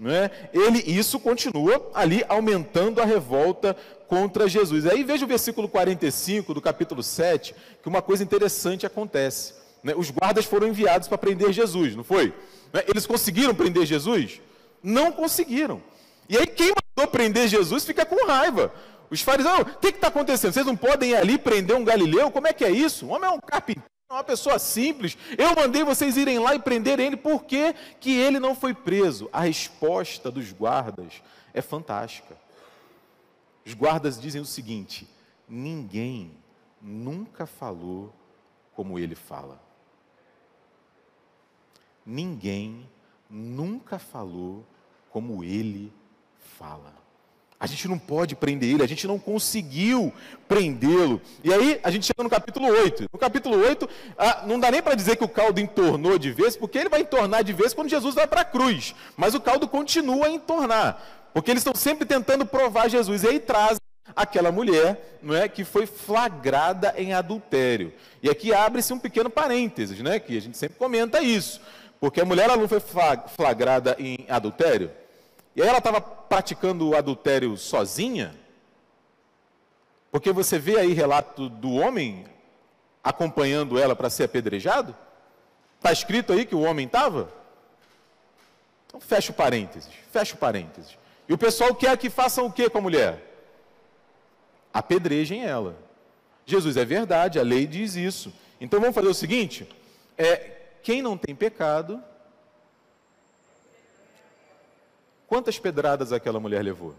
Não 0.00 0.10
é? 0.10 0.30
Ele, 0.54 0.78
isso 0.78 1.20
continua 1.20 1.90
ali 1.92 2.24
aumentando 2.26 3.02
a 3.02 3.04
revolta 3.04 3.76
contra 4.08 4.48
Jesus. 4.48 4.86
Aí 4.86 5.04
veja 5.04 5.26
o 5.26 5.28
versículo 5.28 5.68
45 5.68 6.54
do 6.54 6.60
capítulo 6.62 7.02
7, 7.02 7.54
que 7.82 7.88
uma 7.88 8.00
coisa 8.00 8.24
interessante 8.24 8.86
acontece. 8.86 9.52
Né? 9.84 9.92
Os 9.94 10.10
guardas 10.10 10.46
foram 10.46 10.68
enviados 10.68 11.06
para 11.06 11.18
prender 11.18 11.52
Jesus, 11.52 11.94
não 11.94 12.02
foi? 12.02 12.32
Né? 12.72 12.82
Eles 12.88 13.04
conseguiram 13.04 13.54
prender 13.54 13.84
Jesus? 13.84 14.40
Não 14.82 15.12
conseguiram. 15.12 15.82
E 16.30 16.38
aí 16.38 16.46
quem 16.46 16.72
mandou 16.96 17.12
prender 17.12 17.46
Jesus 17.46 17.84
fica 17.84 18.06
com 18.06 18.26
raiva. 18.26 18.72
Os 19.10 19.20
fariseus, 19.20 19.60
o 19.60 19.64
que 19.66 19.88
está 19.88 20.08
acontecendo? 20.08 20.54
Vocês 20.54 20.64
não 20.64 20.76
podem 20.76 21.10
ir 21.10 21.16
ali 21.16 21.36
prender 21.36 21.76
um 21.76 21.84
galileu? 21.84 22.30
Como 22.30 22.46
é 22.46 22.54
que 22.54 22.64
é 22.64 22.70
isso? 22.70 23.04
Um 23.04 23.10
homem 23.10 23.28
é 23.28 23.32
um 23.32 23.40
carpinteiro, 23.40 23.86
uma 24.10 24.24
pessoa 24.24 24.58
simples. 24.58 25.16
Eu 25.38 25.54
mandei 25.54 25.84
vocês 25.84 26.16
irem 26.16 26.38
lá 26.38 26.54
e 26.54 26.58
prenderem 26.58 27.06
ele, 27.06 27.16
por 27.16 27.44
que, 27.44 27.72
que 28.00 28.12
ele 28.12 28.40
não 28.40 28.54
foi 28.54 28.74
preso? 28.74 29.28
A 29.32 29.42
resposta 29.42 30.30
dos 30.30 30.52
guardas 30.52 31.22
é 31.54 31.62
fantástica. 31.62 32.36
Os 33.64 33.72
guardas 33.72 34.20
dizem 34.20 34.40
o 34.40 34.46
seguinte: 34.46 35.08
ninguém 35.48 36.32
nunca 36.80 37.46
falou 37.46 38.12
como 38.74 38.98
ele 38.98 39.14
fala 39.14 39.60
ninguém 42.04 42.88
nunca 43.28 43.98
falou 43.98 44.66
como 45.10 45.44
ele 45.44 45.92
fala. 46.58 46.94
A 47.60 47.66
gente 47.66 47.86
não 47.86 47.98
pode 47.98 48.34
prender 48.34 48.70
ele, 48.70 48.82
a 48.82 48.88
gente 48.88 49.06
não 49.06 49.18
conseguiu 49.18 50.10
prendê-lo. 50.48 51.20
E 51.44 51.52
aí 51.52 51.78
a 51.82 51.90
gente 51.90 52.06
chega 52.06 52.22
no 52.22 52.30
capítulo 52.30 52.66
8. 52.66 53.04
No 53.12 53.18
capítulo 53.18 53.58
8, 53.58 53.86
ah, 54.16 54.44
não 54.46 54.58
dá 54.58 54.70
nem 54.70 54.80
para 54.80 54.94
dizer 54.94 55.16
que 55.16 55.24
o 55.24 55.28
caldo 55.28 55.60
entornou 55.60 56.18
de 56.18 56.32
vez, 56.32 56.56
porque 56.56 56.78
ele 56.78 56.88
vai 56.88 57.02
entornar 57.02 57.44
de 57.44 57.52
vez 57.52 57.74
quando 57.74 57.90
Jesus 57.90 58.14
vai 58.14 58.26
para 58.26 58.40
a 58.40 58.44
cruz. 58.46 58.94
Mas 59.14 59.34
o 59.34 59.40
caldo 59.40 59.68
continua 59.68 60.28
a 60.28 60.30
entornar, 60.30 61.30
porque 61.34 61.50
eles 61.50 61.60
estão 61.60 61.74
sempre 61.74 62.06
tentando 62.06 62.46
provar 62.46 62.88
Jesus. 62.88 63.24
E 63.24 63.28
aí 63.28 63.38
trazem 63.38 63.82
aquela 64.16 64.50
mulher, 64.50 65.18
não 65.22 65.34
é, 65.34 65.46
que 65.46 65.62
foi 65.62 65.84
flagrada 65.84 66.94
em 66.96 67.12
adultério. 67.12 67.92
E 68.22 68.30
aqui 68.30 68.54
abre-se 68.54 68.92
um 68.94 68.98
pequeno 68.98 69.28
parênteses, 69.28 70.00
né, 70.00 70.18
que 70.18 70.34
a 70.34 70.40
gente 70.40 70.56
sempre 70.56 70.78
comenta 70.78 71.22
isso. 71.22 71.60
Porque 72.00 72.22
a 72.22 72.24
mulher 72.24 72.44
ela 72.44 72.56
não 72.56 72.66
foi 72.66 72.80
flagrada 72.80 73.94
em 73.98 74.24
adultério. 74.30 74.90
E 75.54 75.62
aí 75.62 75.68
ela 75.68 75.78
estava 75.78 76.00
praticando 76.00 76.88
o 76.88 76.96
adultério 76.96 77.56
sozinha. 77.56 78.34
Porque 80.10 80.32
você 80.32 80.58
vê 80.58 80.78
aí 80.78 80.92
relato 80.92 81.48
do 81.48 81.72
homem 81.74 82.24
acompanhando 83.02 83.78
ela 83.78 83.96
para 83.96 84.10
ser 84.10 84.24
apedrejado. 84.24 84.94
Está 85.76 85.92
escrito 85.92 86.32
aí 86.32 86.44
que 86.44 86.54
o 86.54 86.60
homem 86.60 86.86
estava? 86.86 87.32
Então 88.86 89.00
fecha 89.00 89.32
o 89.32 89.34
parênteses, 89.34 89.88
fecha 90.12 90.34
o 90.34 90.38
parênteses. 90.38 90.98
E 91.28 91.32
o 91.32 91.38
pessoal 91.38 91.74
quer 91.74 91.96
que 91.96 92.10
façam 92.10 92.46
o 92.46 92.52
que 92.52 92.68
com 92.68 92.78
a 92.78 92.82
mulher? 92.82 93.24
Apedrejem 94.74 95.44
ela. 95.44 95.76
Jesus 96.44 96.76
é 96.76 96.84
verdade, 96.84 97.38
a 97.38 97.42
lei 97.42 97.66
diz 97.66 97.94
isso. 97.94 98.32
Então 98.60 98.80
vamos 98.80 98.94
fazer 98.94 99.08
o 99.08 99.14
seguinte: 99.14 99.68
é, 100.18 100.56
quem 100.82 101.00
não 101.00 101.16
tem 101.16 101.34
pecado. 101.34 102.02
Quantas 105.30 105.60
pedradas 105.60 106.12
aquela 106.12 106.40
mulher 106.40 106.60
levou? 106.60 106.92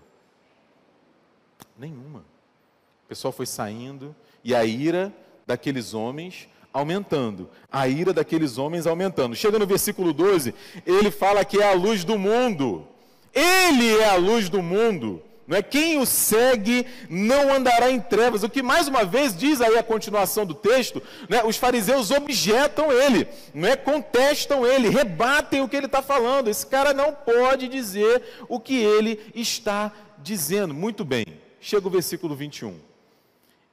Nenhuma. 1.78 2.20
O 2.20 3.10
pessoal 3.10 3.34
foi 3.34 3.46
saindo 3.46 4.16
e 4.42 4.56
a 4.56 4.64
ira 4.64 5.14
daqueles 5.46 5.94
homens 5.94 6.48
aumentando. 6.72 7.50
A 7.70 7.90
ira 7.90 8.14
daqueles 8.14 8.58
homens 8.58 8.88
aumentando. 8.88 9.36
Chega 9.36 9.60
no 9.60 9.68
versículo 9.68 10.14
12, 10.14 10.56
ele 10.86 11.12
fala 11.12 11.44
que 11.44 11.60
é 11.60 11.70
a 11.70 11.74
luz 11.74 12.06
do 12.06 12.18
mundo. 12.18 12.88
Ele 13.34 13.98
é 13.98 14.08
a 14.08 14.16
luz 14.16 14.48
do 14.48 14.62
mundo. 14.64 15.22
Não 15.48 15.58
é 15.58 15.62
quem 15.62 15.98
o 15.98 16.06
segue 16.06 16.86
não 17.10 17.54
andará 17.54 17.92
em 17.92 18.00
trevas. 18.00 18.44
O 18.44 18.50
que 18.50 18.62
mais 18.62 18.88
uma 18.88 19.04
vez 19.04 19.36
diz 19.36 19.60
aí 19.60 19.78
a 19.78 19.84
continuação 19.84 20.46
do 20.46 20.54
texto, 20.54 21.02
né? 21.28 21.44
os 21.44 21.58
fariseus 21.58 22.12
objetam 22.12 22.92
ele, 22.92 23.28
não 23.54 23.68
é 23.68 23.76
contestam 23.76 24.66
ele, 24.66 24.90
rebatem 24.90 25.62
o 25.62 25.68
que 25.68 25.76
ele 25.76 25.88
está 25.88 26.02
falando. 26.02 26.48
Esse 26.48 26.66
cara 26.66 26.94
não 26.94 27.14
pode 27.14 27.68
dizer 27.68 28.24
o 28.48 28.60
que 28.60 28.78
ele 28.78 29.20
está 29.36 29.92
dizendo. 30.20 30.74
Muito 30.74 31.04
bem. 31.04 31.26
Chega 31.60 31.88
o 31.88 31.92
versículo 31.92 32.36
21. 32.36 32.80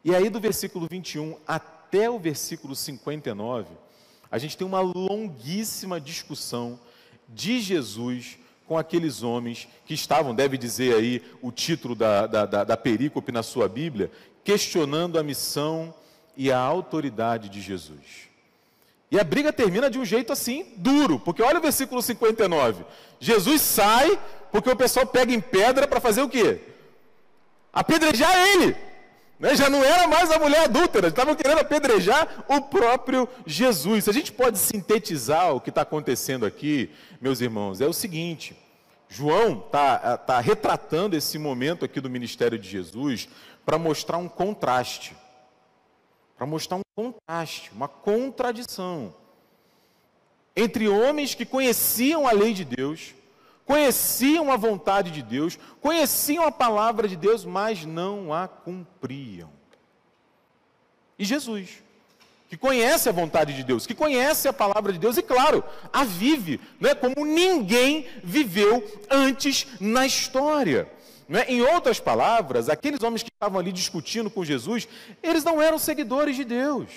E 0.05 0.15
aí 0.15 0.29
do 0.31 0.41
versículo 0.41 0.87
21 0.91 1.37
até 1.47 2.09
o 2.09 2.19
versículo 2.19 2.75
59, 2.75 3.69
a 4.31 4.39
gente 4.39 4.57
tem 4.57 4.67
uma 4.67 4.81
longuíssima 4.81 6.01
discussão 6.01 6.79
de 7.29 7.61
Jesus 7.61 8.39
com 8.69 8.77
aqueles 8.77 9.23
homens 9.23 9.67
que 9.87 9.95
estavam, 9.95 10.35
deve 10.35 10.59
dizer 10.59 10.95
aí 10.95 11.23
o 11.41 11.51
título 11.51 11.95
da, 11.95 12.27
da, 12.27 12.45
da, 12.45 12.65
da 12.65 12.77
perícope 12.77 13.33
na 13.33 13.43
sua 13.43 13.67
Bíblia, 13.67 14.11
questionando 14.45 15.19
a 15.19 15.23
missão 15.23 15.95
e 16.37 16.53
a 16.53 16.59
autoridade 16.59 17.49
de 17.49 17.63
Jesus. 17.63 18.29
E 19.11 19.19
a 19.19 19.25
briga 19.25 19.51
termina 19.53 19.89
de 19.89 19.99
um 19.99 20.05
jeito 20.05 20.33
assim, 20.33 20.67
duro, 20.77 21.19
porque 21.19 21.43
olha 21.43 21.59
o 21.59 21.63
versículo 21.63 22.03
59. 22.03 22.85
Jesus 23.19 23.63
sai 23.63 24.19
porque 24.53 24.71
o 24.71 24.77
pessoal 24.77 25.07
pega 25.07 25.33
em 25.33 25.41
pedra 25.41 25.89
para 25.89 25.99
fazer 25.99 26.21
o 26.21 26.29
quê? 26.29 26.61
Apedrejar 27.73 28.35
ele. 28.49 28.77
Né? 29.39 29.55
Já 29.55 29.71
não 29.71 29.85
era 29.85 30.09
mais 30.09 30.31
a 30.31 30.39
mulher 30.39 30.65
adúltera, 30.65 31.09
estavam 31.09 31.35
querendo 31.35 31.59
apedrejar 31.59 32.45
o 32.49 32.61
próprio 32.61 33.29
Jesus. 33.47 34.05
Se 34.05 34.11
a 34.11 34.13
gente 34.13 34.33
pode 34.33 34.59
sintetizar 34.59 35.55
o 35.55 35.61
que 35.61 35.71
está 35.71 35.83
acontecendo 35.83 36.45
aqui, 36.45 36.91
meus 37.21 37.41
irmãos, 37.41 37.81
é 37.81 37.87
o 37.87 37.93
seguinte: 37.93 38.57
João 39.09 39.63
está 39.65 40.19
tá 40.19 40.41
retratando 40.41 41.17
esse 41.17 41.39
momento 41.39 41.85
aqui 41.85 42.01
do 42.01 42.11
ministério 42.11 42.59
de 42.59 42.69
Jesus 42.69 43.29
para 43.65 43.79
mostrar 43.79 44.19
um 44.19 44.29
contraste, 44.29 45.15
para 46.37 46.47
mostrar 46.47 46.79
um 46.79 46.83
contraste, 46.97 47.71
uma 47.73 47.87
contradição 47.87 49.15
entre 50.57 50.89
homens 50.89 51.37
que 51.37 51.47
conheciam 51.47 52.27
a 52.27 52.33
lei 52.33 52.53
de 52.53 52.65
Deus, 52.65 53.15
conheciam 53.69 54.51
a 54.51 54.57
vontade 54.57 55.11
de 55.11 55.23
Deus, 55.23 55.59
conheciam 55.81 56.45
a 56.45 56.51
palavra 56.51 57.07
de 57.07 57.17
Deus, 57.17 57.45
mas 57.45 57.85
não 57.85 58.33
a 58.33 58.49
cumpriam. 58.49 59.51
E 61.19 61.25
Jesus 61.25 61.83
que 62.49 62.57
conhece 62.57 63.11
a 63.11 63.13
vontade 63.13 63.55
de 63.55 63.63
Deus, 63.63 63.87
que 63.87 63.95
conhece 63.95 64.49
a 64.49 64.53
palavra 64.55 64.91
de 64.91 64.99
Deus 64.99 65.19
e, 65.19 65.23
claro, 65.23 65.63
a 65.93 66.03
vive, 66.03 66.59
né, 66.81 66.95
como 66.95 67.27
ninguém 67.27 68.07
viveu 68.25 68.83
antes 69.11 69.67
na 69.79 70.07
história. 70.07 70.91
Né? 71.29 71.45
Em 71.47 71.61
outras 71.61 72.01
palavras, 72.01 72.71
aqueles 72.71 73.03
homens 73.03 73.23
que 73.23 73.29
estavam 73.29 73.61
ali 73.61 73.71
discutindo 73.71 74.31
com 74.31 74.47
Jesus, 74.47 74.89
eles 75.23 75.45
não 75.45 75.61
eram 75.61 75.79
seguidores 75.79 76.37
de 76.37 76.45
Deus. 76.45 76.89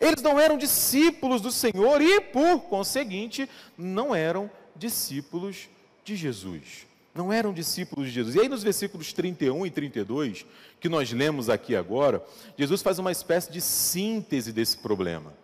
Eles 0.00 0.22
não 0.22 0.40
eram 0.40 0.56
discípulos 0.56 1.42
do 1.42 1.52
Senhor 1.52 2.00
e, 2.00 2.18
por 2.18 2.60
conseguinte, 2.60 3.46
não 3.76 4.14
eram 4.14 4.50
discípulos 4.78 5.68
de 6.04 6.16
Jesus 6.16 6.88
não 7.18 7.32
eram 7.32 7.52
discípulos 7.52 8.06
de 8.06 8.12
Jesus. 8.12 8.36
E 8.36 8.40
aí, 8.40 8.48
nos 8.48 8.62
versículos 8.62 9.12
31 9.12 9.66
e 9.66 9.70
32, 9.70 10.46
que 10.80 10.88
nós 10.88 11.10
lemos 11.12 11.50
aqui 11.50 11.74
agora, 11.74 12.24
Jesus 12.56 12.80
faz 12.80 13.00
uma 13.00 13.10
espécie 13.10 13.50
de 13.50 13.60
síntese 13.60 14.52
desse 14.52 14.78
problema. 14.78 15.34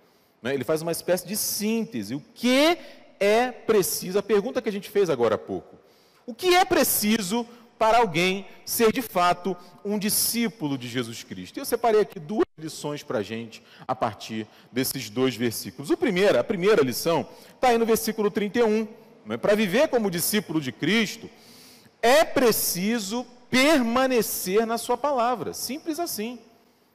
Né? 0.41 0.55
Ele 0.55 0.63
faz 0.63 0.83
uma 0.83 0.93
espécie 0.93 1.27
de 1.27 1.37
síntese. 1.37 2.15
O 2.15 2.23
que 2.33 2.79
é 3.19 3.51
preciso? 3.51 4.19
A 4.19 4.23
pergunta 4.23 4.63
que 4.63 4.69
a 4.69 4.73
gente 4.73 4.89
fez 4.89 5.11
agora 5.11 5.35
há 5.35 5.39
pouco. 5.39 5.77
O 6.25 6.33
que 6.33 6.55
é 6.55 6.65
preciso 6.65 7.45
para 7.77 7.99
alguém 7.99 8.47
ser 8.65 8.93
de 8.93 9.03
fato 9.03 9.57
um 9.85 9.99
discípulo 9.99 10.79
de 10.79 10.89
Jesus 10.89 11.25
Cristo. 11.25 11.59
Eu 11.59 11.65
separei 11.65 12.01
aqui 12.01 12.21
duas 12.21 12.47
lições 12.57 13.03
para 13.03 13.19
a 13.19 13.23
gente 13.23 13.63
a 13.87 13.97
partir 13.97 14.47
desses 14.71 15.11
dois 15.11 15.35
versículos. 15.35 15.91
O 15.91 15.97
primeiro, 15.97 16.39
a 16.39 16.45
primeira 16.45 16.83
lição 16.83 17.29
está 17.53 17.69
aí 17.69 17.79
no 17.79 17.85
versículo 17.85 18.31
31. 18.31 18.87
Para 19.41 19.55
viver 19.55 19.89
como 19.89 20.11
discípulo 20.11 20.61
de 20.61 20.71
Cristo, 20.71 21.31
é 22.03 22.25
preciso 22.25 23.27
permanecer 23.51 24.67
na 24.67 24.77
sua 24.77 24.97
palavra. 24.97 25.55
Simples 25.55 25.99
assim. 25.99 26.39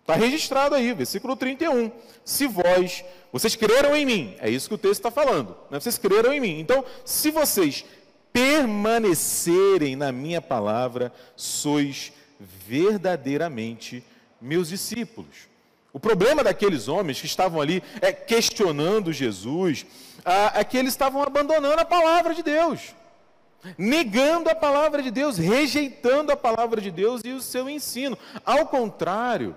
Está 0.02 0.16
registrado 0.16 0.76
aí, 0.76 0.92
versículo 0.94 1.36
31. 1.36 1.92
Se 2.26 2.48
vós, 2.48 3.04
vocês 3.32 3.56
creram 3.56 3.96
em 3.96 4.06
mim, 4.06 4.36
é 4.40 4.50
isso 4.50 4.68
que 4.68 4.76
o 4.76 4.78
texto 4.78 5.00
está 5.00 5.12
falando. 5.12 5.56
Né? 5.70 5.80
Vocês 5.80 5.98
creram 5.98 6.34
em 6.34 6.40
mim. 6.40 6.60
Então, 6.60 6.84
se 7.06 7.30
vocês 7.32 7.86
permanecerem 8.34 9.96
na 9.96 10.12
minha 10.12 10.42
palavra, 10.42 11.14
sois 11.36 12.12
verdadeiramente 12.40 14.04
meus 14.42 14.70
discípulos. 14.70 15.48
O 15.92 16.00
problema 16.00 16.44
daqueles 16.44 16.88
homens 16.88 17.20
que 17.20 17.26
estavam 17.26 17.60
ali 17.60 17.84
é, 18.02 18.12
questionando 18.12 19.12
Jesus 19.12 19.86
ah, 20.26 20.52
é 20.56 20.64
que 20.64 20.78
eles 20.78 20.94
estavam 20.94 21.22
abandonando 21.22 21.80
a 21.80 21.86
palavra 21.86 22.34
de 22.34 22.44
Deus, 22.44 22.96
negando 23.78 24.50
a 24.50 24.56
palavra 24.56 25.02
de 25.02 25.12
Deus, 25.12 25.38
rejeitando 25.38 26.32
a 26.32 26.38
palavra 26.38 26.82
de 26.82 26.92
Deus 26.92 27.22
e 27.24 27.32
o 27.32 27.42
seu 27.42 27.70
ensino. 27.70 28.18
Ao 28.46 28.66
contrário, 28.66 29.56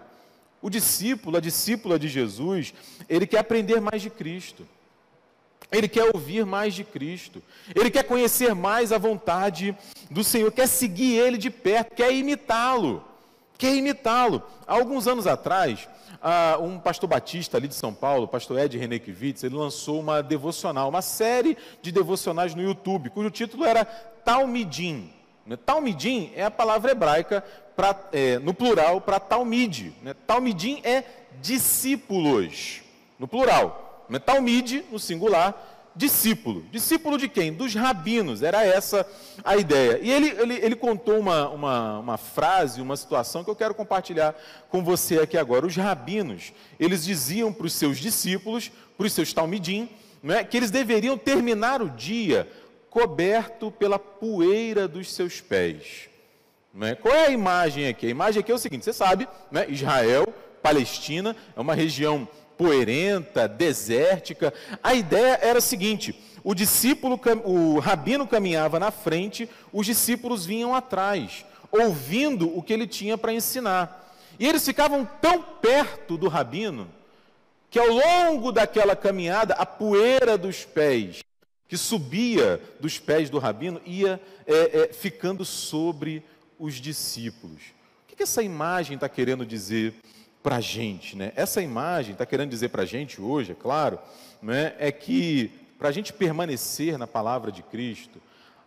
o 0.60 0.70
discípulo, 0.70 1.36
a 1.36 1.40
discípula 1.40 1.98
de 1.98 2.08
Jesus, 2.08 2.72
ele 3.08 3.26
quer 3.26 3.38
aprender 3.38 3.80
mais 3.80 4.00
de 4.00 4.10
Cristo. 4.10 4.66
Ele 5.72 5.88
quer 5.88 6.10
ouvir 6.14 6.44
mais 6.44 6.74
de 6.74 6.84
Cristo. 6.84 7.42
Ele 7.74 7.90
quer 7.90 8.04
conhecer 8.04 8.54
mais 8.54 8.92
a 8.92 8.98
vontade 8.98 9.76
do 10.10 10.22
Senhor, 10.22 10.52
quer 10.52 10.68
seguir 10.68 11.18
ele 11.18 11.38
de 11.38 11.50
perto, 11.50 11.94
quer 11.94 12.12
imitá-lo. 12.12 13.02
Quer 13.56 13.74
imitá-lo. 13.74 14.42
Alguns 14.66 15.06
anos 15.06 15.26
atrás, 15.26 15.88
um 16.60 16.78
pastor 16.78 17.08
batista 17.08 17.56
ali 17.56 17.66
de 17.66 17.74
São 17.74 17.92
Paulo, 17.92 18.24
o 18.24 18.28
pastor 18.28 18.58
Ed 18.58 18.78
Renekiewicz, 18.78 19.42
ele 19.42 19.56
lançou 19.56 20.00
uma 20.00 20.22
devocional, 20.22 20.88
uma 20.88 21.02
série 21.02 21.56
de 21.80 21.90
devocionais 21.90 22.54
no 22.54 22.62
YouTube, 22.62 23.10
cujo 23.10 23.30
título 23.30 23.64
era 23.64 23.84
Talmidim. 23.84 25.10
Né, 25.44 25.56
Talmidim 25.56 26.30
é 26.36 26.44
a 26.44 26.50
palavra 26.50 26.92
hebraica 26.92 27.44
pra, 27.74 27.98
é, 28.12 28.38
no 28.38 28.54
plural 28.54 29.00
para 29.00 29.18
Talmid. 29.18 29.92
Né? 30.02 30.14
Talmidim 30.26 30.80
é 30.84 31.04
discípulos, 31.40 32.82
no 33.18 33.26
plural. 33.26 34.06
Talmide, 34.18 34.84
no 34.90 34.98
singular, 34.98 35.71
discípulo. 35.94 36.64
Discípulo 36.70 37.18
de 37.18 37.28
quem? 37.28 37.52
Dos 37.52 37.74
rabinos, 37.74 38.42
era 38.42 38.64
essa 38.64 39.06
a 39.44 39.56
ideia. 39.56 39.98
E 40.02 40.10
ele, 40.10 40.28
ele, 40.30 40.54
ele 40.54 40.76
contou 40.76 41.18
uma, 41.18 41.48
uma, 41.48 41.98
uma, 41.98 42.16
frase, 42.16 42.80
uma 42.80 42.96
situação 42.96 43.44
que 43.44 43.50
eu 43.50 43.56
quero 43.56 43.74
compartilhar 43.74 44.34
com 44.68 44.82
você 44.82 45.18
aqui 45.18 45.36
agora. 45.36 45.66
Os 45.66 45.76
rabinos, 45.76 46.52
eles 46.78 47.04
diziam 47.04 47.52
para 47.52 47.66
os 47.66 47.74
seus 47.74 47.98
discípulos, 47.98 48.70
para 48.96 49.06
os 49.06 49.12
seus 49.12 49.32
talmidim, 49.32 49.88
é, 50.24 50.44
que 50.44 50.56
eles 50.56 50.70
deveriam 50.70 51.18
terminar 51.18 51.82
o 51.82 51.90
dia 51.90 52.48
coberto 52.88 53.70
pela 53.70 53.98
poeira 53.98 54.86
dos 54.86 55.12
seus 55.12 55.40
pés. 55.40 56.08
É? 56.80 56.94
Qual 56.94 57.14
é 57.14 57.26
a 57.26 57.30
imagem 57.30 57.86
aqui? 57.86 58.06
A 58.06 58.10
imagem 58.10 58.40
aqui 58.40 58.50
é 58.50 58.54
o 58.54 58.58
seguinte: 58.58 58.84
você 58.84 58.92
sabe, 58.92 59.28
né? 59.50 59.66
Israel, 59.68 60.26
Palestina, 60.62 61.36
é 61.54 61.60
uma 61.60 61.74
região 61.74 62.26
poerenta, 62.62 63.48
desértica. 63.48 64.54
A 64.80 64.94
ideia 64.94 65.38
era 65.42 65.58
a 65.58 65.62
seguinte: 65.62 66.14
o 66.44 66.54
discípulo, 66.54 67.20
o 67.44 67.80
rabino 67.80 68.26
caminhava 68.26 68.78
na 68.78 68.92
frente, 68.92 69.50
os 69.72 69.84
discípulos 69.84 70.46
vinham 70.46 70.74
atrás, 70.74 71.44
ouvindo 71.72 72.56
o 72.56 72.62
que 72.62 72.72
ele 72.72 72.86
tinha 72.86 73.18
para 73.18 73.32
ensinar. 73.32 74.16
E 74.38 74.46
eles 74.46 74.64
ficavam 74.64 75.06
tão 75.20 75.42
perto 75.42 76.16
do 76.16 76.28
rabino 76.28 76.88
que 77.68 77.78
ao 77.78 77.88
longo 77.88 78.52
daquela 78.52 78.94
caminhada, 78.94 79.54
a 79.54 79.66
poeira 79.66 80.38
dos 80.38 80.64
pés 80.64 81.20
que 81.66 81.76
subia 81.76 82.60
dos 82.78 82.98
pés 82.98 83.30
do 83.30 83.38
rabino 83.38 83.80
ia 83.86 84.20
é, 84.46 84.82
é, 84.82 84.92
ficando 84.92 85.42
sobre 85.42 86.22
os 86.58 86.74
discípulos. 86.74 87.62
O 88.04 88.08
que, 88.08 88.16
que 88.16 88.22
essa 88.22 88.42
imagem 88.42 88.96
está 88.96 89.08
querendo 89.08 89.46
dizer 89.46 89.94
para 90.42 90.56
a 90.56 90.60
gente. 90.60 91.16
Né? 91.16 91.32
Essa 91.36 91.62
imagem 91.62 92.12
está 92.12 92.26
querendo 92.26 92.50
dizer 92.50 92.68
para 92.70 92.82
a 92.82 92.86
gente 92.86 93.20
hoje, 93.20 93.52
é 93.52 93.54
claro, 93.54 93.98
né, 94.40 94.74
é 94.78 94.90
que 94.90 95.48
para 95.78 95.88
a 95.88 95.92
gente 95.92 96.12
permanecer 96.12 96.98
na 96.98 97.06
palavra 97.06 97.52
de 97.52 97.62
Cristo, 97.62 98.20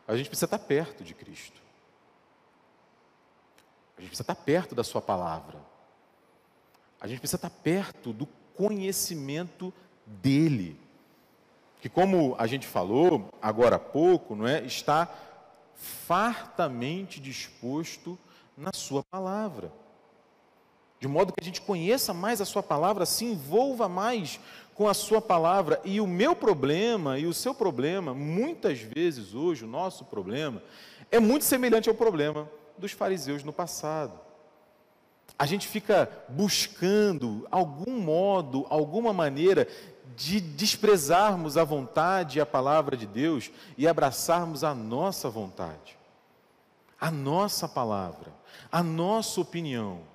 a 0.07 0.15
gente 0.15 0.29
precisa 0.29 0.45
estar 0.45 0.57
tá 0.57 0.63
perto 0.63 1.03
de 1.03 1.13
Cristo. 1.13 1.61
A 3.97 4.01
gente 4.01 4.09
precisa 4.09 4.23
estar 4.23 4.35
tá 4.35 4.41
perto 4.41 4.75
da 4.75 4.83
Sua 4.83 5.01
palavra. 5.01 5.59
A 6.99 7.07
gente 7.07 7.19
precisa 7.19 7.37
estar 7.37 7.49
tá 7.49 7.55
perto 7.63 8.11
do 8.11 8.27
conhecimento 8.55 9.73
dEle. 10.05 10.79
Que, 11.81 11.89
como 11.89 12.35
a 12.37 12.47
gente 12.47 12.67
falou 12.67 13.29
agora 13.41 13.77
há 13.77 13.79
pouco, 13.79 14.35
não 14.35 14.47
é, 14.47 14.63
está 14.65 15.09
fartamente 15.75 17.19
disposto 17.19 18.17
na 18.57 18.71
Sua 18.73 19.03
palavra 19.03 19.71
de 20.99 21.07
modo 21.07 21.33
que 21.33 21.41
a 21.41 21.45
gente 21.45 21.61
conheça 21.61 22.13
mais 22.13 22.41
a 22.41 22.45
Sua 22.45 22.63
palavra, 22.63 23.05
se 23.05 23.25
envolva 23.25 23.87
mais 23.87 24.39
com 24.73 24.87
a 24.87 24.93
Sua 24.93 25.21
palavra. 25.21 25.79
E 25.83 25.99
o 26.01 26.07
meu 26.07 26.35
problema 26.35 27.17
e 27.17 27.25
o 27.25 27.33
seu 27.33 27.53
problema, 27.53 28.13
muitas 28.13 28.79
vezes 28.79 29.33
hoje, 29.33 29.65
o 29.65 29.67
nosso 29.67 30.05
problema, 30.05 30.61
é 31.11 31.19
muito 31.19 31.45
semelhante 31.45 31.89
ao 31.89 31.95
problema 31.95 32.49
dos 32.77 32.91
fariseus 32.91 33.43
no 33.43 33.53
passado. 33.53 34.19
A 35.37 35.45
gente 35.45 35.67
fica 35.67 36.09
buscando 36.29 37.45
algum 37.51 37.99
modo, 37.99 38.65
alguma 38.69 39.11
maneira 39.11 39.67
de 40.15 40.39
desprezarmos 40.39 41.57
a 41.57 41.63
vontade 41.63 42.37
e 42.37 42.41
a 42.41 42.45
palavra 42.45 42.95
de 42.95 43.05
Deus 43.05 43.51
e 43.77 43.87
abraçarmos 43.87 44.63
a 44.63 44.73
nossa 44.73 45.29
vontade, 45.29 45.97
a 46.99 47.11
nossa 47.11 47.67
palavra, 47.67 48.31
a 48.71 48.81
nossa 48.81 49.41
opinião. 49.41 50.14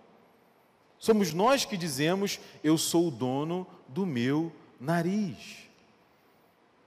Somos 1.00 1.32
nós 1.32 1.64
que 1.64 1.78
dizemos: 1.78 2.38
Eu 2.62 2.76
sou 2.76 3.08
o 3.08 3.10
dono 3.10 3.66
do 3.88 4.04
meu 4.04 4.52
nariz. 4.78 5.60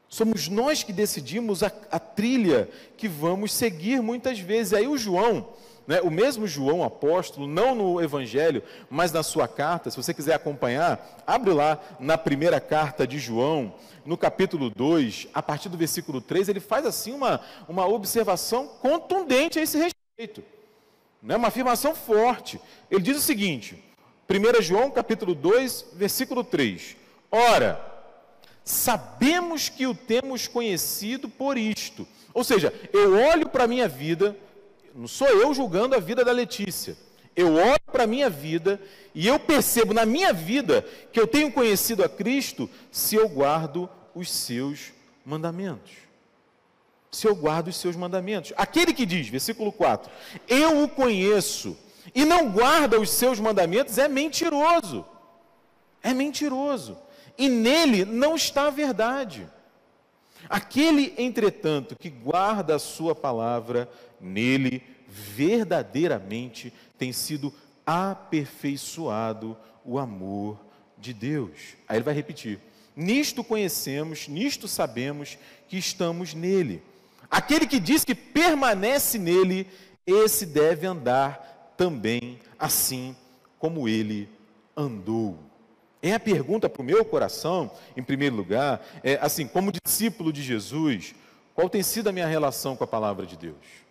Somos 0.08 0.48
nós 0.48 0.84
que 0.84 0.94
decidimos 0.94 1.64
a, 1.64 1.72
a 1.90 2.00
trilha 2.00 2.70
que 2.96 3.08
vamos 3.08 3.52
seguir 3.52 4.04
muitas 4.04 4.38
vezes. 4.38 4.72
Aí 4.72 4.88
o 4.88 4.96
João, 4.96 5.50
né, 5.88 6.00
o 6.02 6.12
mesmo 6.12 6.46
João 6.46 6.84
apóstolo, 6.84 7.48
não 7.48 7.74
no 7.74 8.00
Evangelho, 8.00 8.62
mas 8.88 9.12
na 9.12 9.24
sua 9.24 9.48
carta, 9.48 9.90
se 9.90 9.98
você 9.98 10.14
quiser 10.14 10.36
acompanhar, 10.36 11.24
abre 11.26 11.52
lá 11.52 11.82
na 12.00 12.16
primeira 12.16 12.62
carta 12.62 13.08
de 13.08 13.18
João, 13.18 13.74
no 14.06 14.16
capítulo 14.16 14.70
2, 14.70 15.30
a 15.34 15.42
partir 15.42 15.70
do 15.70 15.78
versículo 15.78 16.22
3, 16.22 16.50
ele 16.50 16.60
faz 16.60 16.86
assim 16.86 17.14
uma, 17.14 17.42
uma 17.68 17.88
observação 17.88 18.68
contundente 18.68 19.58
a 19.58 19.64
esse 19.64 19.80
respeito. 19.80 20.44
Né, 21.20 21.36
uma 21.36 21.48
afirmação 21.48 21.96
forte. 21.96 22.62
Ele 22.92 23.02
diz 23.02 23.18
o 23.18 23.22
seguinte: 23.22 23.84
1 24.34 24.64
João 24.64 24.90
capítulo 24.90 25.36
2, 25.36 25.86
versículo 25.94 26.44
3. 26.44 26.96
Ora, 27.30 27.80
sabemos 28.66 29.70
que 29.70 29.86
o 29.86 29.94
temos 29.94 30.48
conhecido 30.48 31.30
por 31.30 31.56
isto. 31.56 32.08
Ou 32.34 32.44
seja, 32.44 32.74
eu 32.92 33.16
olho 33.16 33.48
para 33.48 33.66
a 33.66 33.68
minha 33.68 33.88
vida, 33.88 34.36
não 34.96 35.08
sou 35.08 35.28
eu 35.28 35.54
julgando 35.54 35.96
a 35.96 36.00
vida 36.00 36.26
da 36.26 36.32
Letícia. 36.32 36.98
Eu 37.36 37.54
olho 37.54 37.80
para 37.92 38.06
a 38.06 38.08
minha 38.08 38.28
vida 38.28 38.82
e 39.14 39.28
eu 39.28 39.40
percebo 39.40 39.94
na 39.94 40.04
minha 40.04 40.34
vida 40.34 40.84
que 41.12 41.20
eu 41.20 41.28
tenho 41.28 41.52
conhecido 41.52 42.04
a 42.04 42.10
Cristo 42.10 42.68
se 42.92 43.16
eu 43.16 43.30
guardo 43.30 43.88
os 44.16 44.32
seus 44.32 44.94
mandamentos. 45.24 45.92
Se 47.12 47.28
eu 47.28 47.36
guardo 47.36 47.68
os 47.68 47.78
seus 47.78 47.96
mandamentos. 47.96 48.52
Aquele 48.58 48.96
que 48.96 49.06
diz, 49.06 49.28
versículo 49.28 49.72
4, 49.72 50.12
eu 50.48 50.84
o 50.84 50.90
conheço 50.90 51.78
e 52.14 52.26
não 52.26 52.52
guarda 52.52 53.00
os 53.00 53.10
seus 53.10 53.40
mandamentos 53.40 53.98
é 53.98 54.08
mentiroso. 54.08 55.06
É 56.02 56.14
mentiroso. 56.14 56.98
E 57.38 57.50
nele 57.50 58.06
não 58.06 58.36
está 58.36 58.68
a 58.68 58.72
verdade. 58.72 59.50
Aquele, 60.50 61.14
entretanto, 61.18 61.96
que 61.96 62.10
guarda 62.10 62.76
a 62.76 62.80
sua 62.80 63.16
palavra, 63.16 63.90
nele 64.20 64.84
verdadeiramente 65.08 66.74
tem 66.98 67.12
sido 67.14 67.54
aperfeiçoado 67.86 69.58
o 69.86 69.98
amor 69.98 70.60
de 70.98 71.14
Deus. 71.14 71.76
Aí 71.88 71.98
ele 71.98 72.04
vai 72.04 72.14
repetir: 72.14 72.60
Nisto 72.96 73.44
conhecemos, 73.44 74.28
nisto 74.28 74.68
sabemos 74.68 75.38
que 75.68 75.78
estamos 75.78 76.34
nele. 76.34 76.84
Aquele 77.30 77.66
que 77.66 77.80
diz 77.80 78.06
que 78.06 78.14
permanece 78.14 79.18
nele, 79.18 79.68
esse 80.06 80.46
deve 80.46 80.86
andar 80.86 81.53
também 81.78 82.40
assim 82.58 83.16
como 83.60 83.88
ele 83.88 84.30
andou. 84.76 85.38
É 86.02 86.14
a 86.14 86.20
pergunta 86.20 86.68
para 86.70 86.82
o 86.82 86.86
meu 86.86 87.04
coração, 87.06 87.72
em 87.96 88.04
primeiro 88.04 88.36
lugar, 88.36 88.86
é 89.04 89.18
assim, 89.22 89.48
como 89.48 89.72
discípulo 89.72 90.34
de 90.34 90.42
Jesus, 90.42 91.16
qual 91.56 91.70
tem 91.70 91.82
sido 91.82 92.10
a 92.10 92.12
minha 92.12 92.28
relação 92.28 92.76
com 92.76 92.84
a 92.84 92.88
palavra 92.88 93.26
de 93.26 93.38
Deus? 93.38 93.84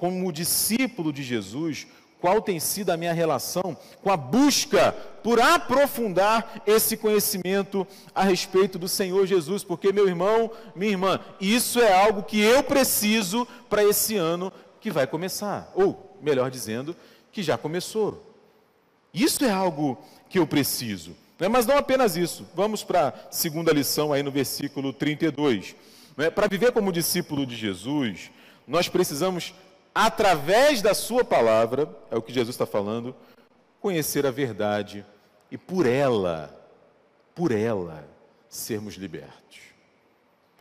como 0.00 0.32
discípulo 0.32 1.12
de 1.12 1.22
Jesus, 1.22 1.86
qual 2.22 2.40
tem 2.40 2.58
sido 2.58 2.88
a 2.88 2.96
minha 2.96 3.12
relação 3.12 3.76
com 4.02 4.10
a 4.10 4.16
busca 4.16 4.92
por 5.22 5.38
aprofundar 5.38 6.62
esse 6.66 6.96
conhecimento 6.96 7.86
a 8.14 8.24
respeito 8.24 8.78
do 8.78 8.88
Senhor 8.88 9.26
Jesus, 9.26 9.62
porque, 9.62 9.92
meu 9.92 10.08
irmão, 10.08 10.50
minha 10.74 10.92
irmã, 10.92 11.20
isso 11.38 11.78
é 11.78 12.02
algo 12.02 12.22
que 12.22 12.40
eu 12.40 12.62
preciso 12.62 13.46
para 13.68 13.84
esse 13.84 14.16
ano 14.16 14.50
que 14.80 14.90
vai 14.90 15.06
começar, 15.06 15.70
ou, 15.74 16.16
melhor 16.22 16.50
dizendo, 16.50 16.96
que 17.32 17.42
já 17.42 17.58
começou. 17.58 18.24
Isso 19.12 19.44
é 19.44 19.50
algo 19.50 19.98
que 20.28 20.38
eu 20.38 20.46
preciso. 20.46 21.16
Né? 21.38 21.48
Mas 21.48 21.66
não 21.66 21.76
apenas 21.76 22.16
isso. 22.16 22.46
Vamos 22.54 22.84
para 22.84 23.08
a 23.08 23.32
segunda 23.32 23.72
lição 23.72 24.12
aí 24.12 24.22
no 24.22 24.30
versículo 24.30 24.92
32. 24.92 25.74
Né? 26.16 26.30
Para 26.30 26.46
viver 26.46 26.72
como 26.72 26.92
discípulo 26.92 27.46
de 27.46 27.56
Jesus, 27.56 28.30
nós 28.66 28.88
precisamos 28.88 29.54
através 29.94 30.80
da 30.80 30.94
Sua 30.94 31.24
palavra, 31.24 31.88
é 32.10 32.16
o 32.16 32.22
que 32.22 32.32
Jesus 32.32 32.54
está 32.54 32.66
falando, 32.66 33.14
conhecer 33.80 34.26
a 34.26 34.30
verdade 34.30 35.04
e 35.50 35.58
por 35.58 35.86
ela, 35.86 36.56
por 37.34 37.50
ela, 37.50 38.06
sermos 38.48 38.94
libertos. 38.94 39.58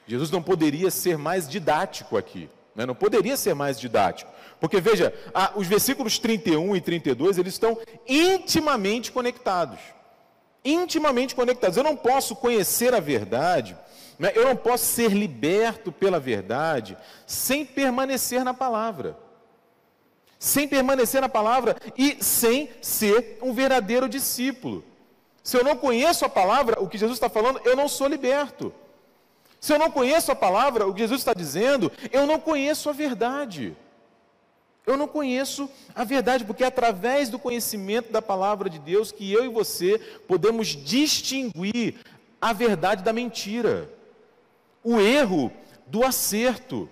Jesus 0.07 0.31
não 0.31 0.41
poderia 0.41 0.89
ser 0.89 1.17
mais 1.17 1.47
didático 1.47 2.17
aqui, 2.17 2.49
né? 2.75 2.85
não 2.85 2.95
poderia 2.95 3.35
ser 3.35 3.53
mais 3.53 3.79
didático, 3.79 4.31
porque 4.59 4.79
veja, 4.79 5.13
a, 5.33 5.53
os 5.55 5.67
versículos 5.67 6.19
31 6.19 6.75
e 6.75 6.81
32 6.81 7.37
eles 7.37 7.53
estão 7.53 7.77
intimamente 8.07 9.11
conectados. 9.11 9.79
Intimamente 10.63 11.33
conectados. 11.35 11.77
Eu 11.77 11.83
não 11.83 11.95
posso 11.95 12.35
conhecer 12.35 12.93
a 12.93 12.99
verdade 12.99 13.77
né? 14.19 14.33
Eu 14.35 14.43
não 14.43 14.55
posso 14.55 14.83
ser 14.83 15.13
liberto 15.13 15.93
pela 15.93 16.19
verdade 16.19 16.97
sem 17.25 17.65
permanecer 17.65 18.43
na 18.43 18.53
palavra. 18.53 19.17
Sem 20.37 20.67
permanecer 20.67 21.21
na 21.21 21.29
palavra 21.29 21.77
e 21.97 22.21
sem 22.21 22.69
ser 22.81 23.39
um 23.41 23.53
verdadeiro 23.53 24.09
discípulo. 24.09 24.83
Se 25.41 25.57
eu 25.57 25.63
não 25.63 25.77
conheço 25.77 26.25
a 26.25 26.29
palavra, 26.29 26.81
o 26.81 26.87
que 26.87 26.97
Jesus 26.97 27.15
está 27.15 27.29
falando, 27.29 27.61
eu 27.63 27.75
não 27.77 27.87
sou 27.87 28.07
liberto. 28.07 28.73
Se 29.59 29.73
eu 29.73 29.79
não 29.79 29.91
conheço 29.91 30.31
a 30.31 30.35
palavra, 30.35 30.87
o 30.87 30.93
que 30.93 31.01
Jesus 31.01 31.21
está 31.21 31.33
dizendo, 31.33 31.91
eu 32.11 32.25
não 32.25 32.39
conheço 32.39 32.89
a 32.89 32.93
verdade. 32.93 33.75
Eu 34.85 34.97
não 34.97 35.07
conheço 35.07 35.69
a 35.93 36.03
verdade, 36.03 36.45
porque 36.45 36.63
é 36.63 36.67
através 36.67 37.29
do 37.29 37.37
conhecimento 37.37 38.11
da 38.11 38.21
palavra 38.21 38.69
de 38.69 38.79
Deus 38.79 39.11
que 39.11 39.31
eu 39.31 39.45
e 39.45 39.49
você 39.49 39.99
podemos 40.27 40.67
distinguir 40.69 41.95
a 42.41 42.53
verdade 42.53 43.03
da 43.03 43.13
mentira 43.13 43.89
o 44.83 44.99
erro 44.99 45.51
do 45.85 46.03
acerto. 46.03 46.89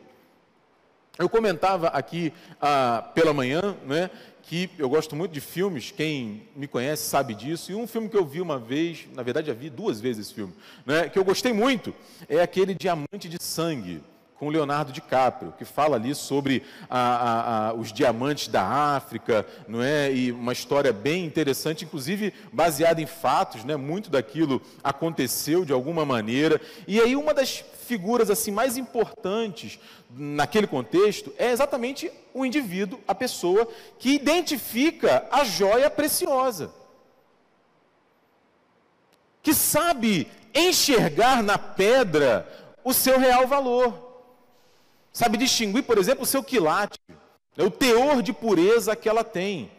Eu 1.18 1.28
comentava 1.28 1.88
aqui 1.88 2.32
ah, 2.62 3.10
pela 3.16 3.34
manhã, 3.34 3.76
né, 3.86 4.12
que 4.48 4.70
eu 4.78 4.88
gosto 4.88 5.14
muito 5.16 5.34
de 5.34 5.42
filmes, 5.42 5.92
quem 5.92 6.48
me 6.56 6.68
conhece 6.68 7.10
sabe 7.10 7.36
disso, 7.36 7.72
e 7.72 7.76
um 7.76 7.86
filme 7.86 8.08
que 8.08 8.18
eu 8.18 8.26
vi 8.26 8.40
uma 8.40 8.58
vez, 8.58 9.06
na 9.14 9.22
verdade 9.22 9.48
já 9.48 9.54
vi 9.54 9.70
duas 9.70 10.00
vezes 10.00 10.28
esse 10.28 10.34
filme, 10.34 10.54
né, 10.86 11.10
que 11.10 11.20
eu 11.20 11.24
gostei 11.26 11.52
muito, 11.52 11.94
é 12.30 12.42
aquele 12.42 12.74
Diamante 12.74 13.28
de 13.28 13.38
Sangue, 13.44 14.02
com 14.40 14.50
Leonardo 14.50 14.92
DiCaprio, 14.92 15.54
que 15.58 15.66
fala 15.66 15.96
ali 15.96 16.14
sobre 16.14 16.64
a, 16.90 17.00
a, 17.00 17.70
a, 17.70 17.74
os 17.74 17.92
diamantes 17.92 18.48
da 18.48 18.64
África, 18.64 19.46
não 19.68 19.82
é? 19.82 20.12
E 20.14 20.32
uma 20.32 20.54
história 20.54 20.94
bem 20.94 21.26
interessante, 21.26 21.86
inclusive 21.86 22.34
baseada 22.54 23.02
em 23.02 23.08
fatos, 23.08 23.64
né? 23.64 23.76
Muito 23.76 24.12
daquilo 24.12 24.62
aconteceu 24.84 25.66
de 25.66 25.74
alguma 25.74 26.06
maneira. 26.06 26.62
E 26.88 27.00
aí 27.00 27.16
uma 27.16 27.34
das 27.34 27.64
figuras 27.88 28.30
assim 28.30 28.52
mais 28.52 28.78
importantes 28.78 29.80
naquele 30.16 30.68
contexto 30.68 31.34
é 31.38 31.52
exatamente 31.52 32.12
o 32.34 32.46
indivíduo, 32.46 33.00
a 33.08 33.16
pessoa 33.16 33.68
que 33.98 34.12
identifica 34.12 35.26
a 35.32 35.44
joia 35.44 35.90
preciosa. 35.90 36.72
Que 39.42 39.54
sabe 39.54 40.30
enxergar 40.54 41.42
na 41.42 41.58
pedra 41.58 42.48
o 42.84 42.94
seu 42.94 43.18
real 43.18 43.48
valor. 43.48 44.07
Sabe 45.18 45.36
distinguir, 45.36 45.82
por 45.82 45.98
exemplo, 45.98 46.22
o 46.22 46.28
seu 46.28 46.44
quilate, 46.44 47.00
né, 47.10 47.64
o 47.64 47.72
teor 47.72 48.22
de 48.22 48.32
pureza 48.32 48.96
que 48.96 49.10
ela 49.10 49.24
tem. 49.24 49.72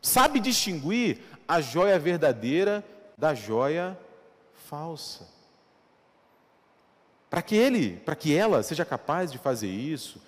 Sabe 0.00 0.38
distinguir 0.38 1.18
a 1.48 1.60
joia 1.60 1.98
verdadeira 1.98 2.84
da 3.18 3.34
joia 3.34 3.98
falsa. 4.70 5.26
Para 7.28 7.42
que 7.42 7.56
ele, 7.56 7.96
para 8.04 8.14
que 8.14 8.32
ela 8.32 8.62
seja 8.62 8.84
capaz 8.84 9.32
de 9.32 9.38
fazer 9.38 9.66
isso, 9.66 10.22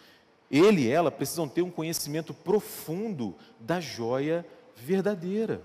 ele 0.50 0.86
e 0.86 0.90
ela 0.90 1.12
precisam 1.12 1.48
ter 1.48 1.62
um 1.62 1.70
conhecimento 1.70 2.34
profundo 2.34 3.36
da 3.60 3.78
joia 3.78 4.44
verdadeira. 4.74 5.62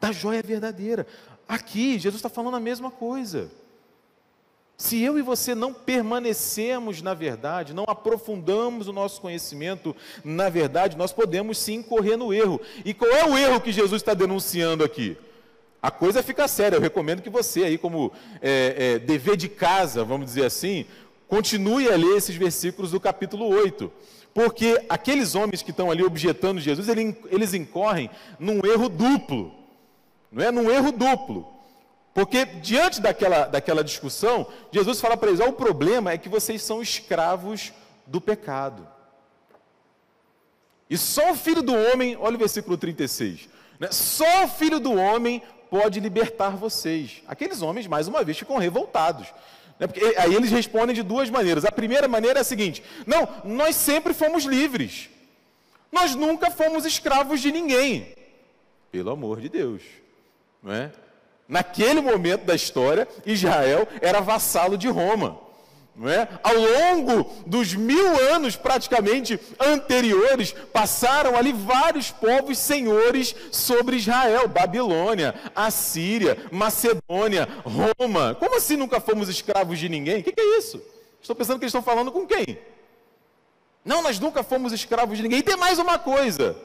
Da 0.00 0.12
joia 0.12 0.42
verdadeira. 0.42 1.06
Aqui, 1.46 1.98
Jesus 1.98 2.20
está 2.20 2.30
falando 2.30 2.56
a 2.56 2.60
mesma 2.60 2.90
coisa. 2.90 3.50
Se 4.76 5.00
eu 5.00 5.18
e 5.18 5.22
você 5.22 5.54
não 5.54 5.72
permanecemos 5.72 7.02
na 7.02 7.14
verdade, 7.14 7.72
não 7.72 7.84
aprofundamos 7.86 8.88
o 8.88 8.92
nosso 8.92 9.20
conhecimento 9.20 9.94
na 10.24 10.48
verdade, 10.48 10.96
nós 10.96 11.12
podemos 11.12 11.58
sim 11.58 11.74
incorrer 11.74 12.16
no 12.16 12.32
erro. 12.32 12.60
E 12.84 12.92
qual 12.92 13.10
é 13.10 13.24
o 13.24 13.36
erro 13.38 13.60
que 13.60 13.70
Jesus 13.70 14.02
está 14.02 14.14
denunciando 14.14 14.82
aqui? 14.82 15.16
A 15.82 15.90
coisa 15.90 16.22
fica 16.22 16.46
séria. 16.46 16.76
Eu 16.76 16.80
recomendo 16.80 17.22
que 17.22 17.30
você, 17.30 17.64
aí, 17.64 17.76
como 17.76 18.12
é, 18.40 18.74
é, 18.76 18.98
dever 19.00 19.36
de 19.36 19.48
casa, 19.48 20.04
vamos 20.04 20.26
dizer 20.26 20.44
assim, 20.44 20.86
continue 21.26 21.88
a 21.90 21.96
ler 21.96 22.16
esses 22.16 22.36
versículos 22.36 22.92
do 22.92 23.00
capítulo 23.00 23.48
8. 23.48 23.90
Porque 24.32 24.80
aqueles 24.88 25.34
homens 25.34 25.60
que 25.60 25.72
estão 25.72 25.90
ali 25.90 26.04
objetando 26.04 26.60
Jesus, 26.60 26.88
eles 26.88 27.52
incorrem 27.52 28.08
num 28.38 28.64
erro 28.64 28.88
duplo. 28.88 29.52
Não 30.30 30.44
é? 30.44 30.50
Num 30.50 30.70
erro 30.70 30.92
duplo. 30.92 31.46
Porque 32.14 32.44
diante 32.44 33.00
daquela, 33.00 33.46
daquela 33.46 33.82
discussão, 33.82 34.46
Jesus 34.70 35.00
fala 35.00 35.16
para 35.16 35.28
eles: 35.28 35.40
oh, 35.40 35.48
o 35.48 35.52
problema 35.52 36.12
é 36.12 36.18
que 36.18 36.28
vocês 36.28 36.62
são 36.62 36.82
escravos 36.82 37.72
do 38.06 38.20
pecado. 38.20 38.86
E 40.90 40.98
só 40.98 41.32
o 41.32 41.34
filho 41.34 41.62
do 41.62 41.74
homem, 41.74 42.16
olha 42.20 42.36
o 42.36 42.38
versículo 42.38 42.76
36, 42.76 43.48
né? 43.80 43.88
só 43.90 44.44
o 44.44 44.48
filho 44.48 44.78
do 44.78 44.92
homem 44.92 45.42
pode 45.70 46.00
libertar 46.00 46.50
vocês. 46.50 47.22
Aqueles 47.26 47.62
homens, 47.62 47.86
mais 47.86 48.08
uma 48.08 48.22
vez, 48.22 48.38
ficam 48.38 48.58
revoltados. 48.58 49.28
Né? 49.80 49.86
Porque 49.86 50.14
aí 50.18 50.34
eles 50.34 50.50
respondem 50.50 50.94
de 50.94 51.02
duas 51.02 51.30
maneiras. 51.30 51.64
A 51.64 51.72
primeira 51.72 52.06
maneira 52.06 52.40
é 52.40 52.42
a 52.42 52.44
seguinte: 52.44 52.82
não, 53.06 53.26
nós 53.42 53.74
sempre 53.74 54.12
fomos 54.12 54.44
livres. 54.44 55.08
Nós 55.90 56.14
nunca 56.14 56.50
fomos 56.50 56.84
escravos 56.84 57.40
de 57.40 57.50
ninguém. 57.50 58.14
Pelo 58.90 59.10
amor 59.10 59.40
de 59.40 59.48
Deus. 59.48 59.82
Não 60.62 60.72
é? 60.72 60.92
Naquele 61.48 62.00
momento 62.00 62.44
da 62.44 62.54
história, 62.54 63.06
Israel 63.26 63.86
era 64.00 64.20
vassalo 64.20 64.78
de 64.78 64.88
Roma. 64.88 65.38
É? 66.04 66.26
Ao 66.42 66.54
longo 66.54 67.30
dos 67.46 67.74
mil 67.74 68.18
anos 68.32 68.56
praticamente 68.56 69.38
anteriores, 69.60 70.52
passaram 70.72 71.36
ali 71.36 71.52
vários 71.52 72.10
povos 72.10 72.56
senhores 72.56 73.36
sobre 73.50 73.96
Israel: 73.96 74.48
Babilônia, 74.48 75.34
Assíria, 75.54 76.38
Macedônia, 76.50 77.46
Roma. 77.62 78.34
Como 78.36 78.56
assim 78.56 78.74
nunca 78.74 79.00
fomos 79.00 79.28
escravos 79.28 79.78
de 79.78 79.86
ninguém? 79.90 80.20
O 80.20 80.24
que, 80.24 80.32
que 80.32 80.40
é 80.40 80.58
isso? 80.58 80.82
Estou 81.20 81.36
pensando 81.36 81.58
que 81.58 81.64
eles 81.64 81.74
estão 81.74 81.82
falando 81.82 82.10
com 82.10 82.26
quem? 82.26 82.58
Não, 83.84 84.02
nós 84.02 84.18
nunca 84.18 84.42
fomos 84.42 84.72
escravos 84.72 85.18
de 85.18 85.22
ninguém. 85.22 85.40
E 85.40 85.42
tem 85.42 85.58
mais 85.58 85.78
uma 85.78 85.98
coisa: 85.98 86.56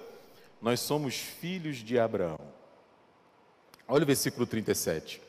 nós 0.62 0.80
somos 0.80 1.16
filhos 1.16 1.78
de 1.78 2.00
Abraão. 2.00 2.40
Olha 3.88 4.04
o 4.04 4.08
versículo 4.08 4.46
37. 4.46 5.22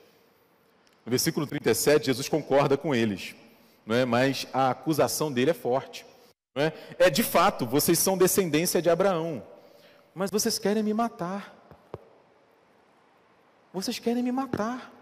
No 1.07 1.11
versículo 1.11 1.47
37, 1.47 2.07
Jesus 2.07 2.29
concorda 2.29 2.77
com 2.77 2.95
eles, 2.95 3.35
não 3.87 3.95
é? 3.95 4.05
mas 4.05 4.47
a 4.53 4.71
acusação 4.71 5.33
dele 5.33 5.53
é 5.53 5.55
forte. 5.55 6.05
Não 6.55 6.65
é? 6.65 6.73
é 6.99 7.09
de 7.09 7.23
fato, 7.23 7.65
vocês 7.65 7.99
são 7.99 8.19
descendência 8.19 8.83
de 8.83 8.91
Abraão, 8.91 9.43
mas 10.15 10.31
vocês 10.31 10.59
querem 10.59 10.83
me 10.83 10.93
matar. 10.93 11.57
Vocês 13.73 13.99
querem 13.99 14.23
me 14.23 14.33
matar. 14.33 14.93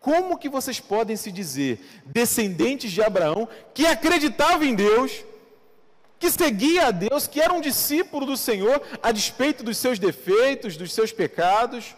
Como 0.00 0.38
que 0.38 0.48
vocês 0.48 0.78
podem 0.78 1.16
se 1.16 1.32
dizer 1.32 1.84
descendentes 2.04 2.92
de 2.92 3.02
Abraão, 3.02 3.48
que 3.72 3.86
acreditava 3.86 4.64
em 4.64 4.74
Deus, 4.74 5.24
que 6.24 6.30
seguia 6.30 6.86
a 6.86 6.90
Deus, 6.90 7.26
que 7.26 7.38
era 7.38 7.52
um 7.52 7.60
discípulo 7.60 8.24
do 8.24 8.34
Senhor, 8.34 8.80
a 9.02 9.12
despeito 9.12 9.62
dos 9.62 9.76
seus 9.76 9.98
defeitos, 9.98 10.74
dos 10.74 10.90
seus 10.94 11.12
pecados, 11.12 11.94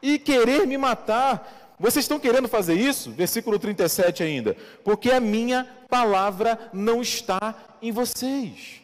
e 0.00 0.18
querer 0.18 0.66
me 0.66 0.78
matar. 0.78 1.74
Vocês 1.78 2.04
estão 2.04 2.18
querendo 2.18 2.48
fazer 2.48 2.74
isso? 2.74 3.10
Versículo 3.10 3.58
37 3.58 4.22
ainda. 4.22 4.56
Porque 4.82 5.10
a 5.10 5.20
minha 5.20 5.68
palavra 5.86 6.70
não 6.72 7.02
está 7.02 7.54
em 7.82 7.92
vocês. 7.92 8.80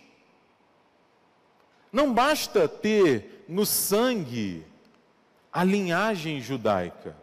Não 1.91 2.13
basta 2.13 2.69
ter 2.69 3.47
no 3.49 3.65
sangue 3.65 4.67
a 5.51 5.65
linhagem 5.65 6.43
judaica. 6.43 7.17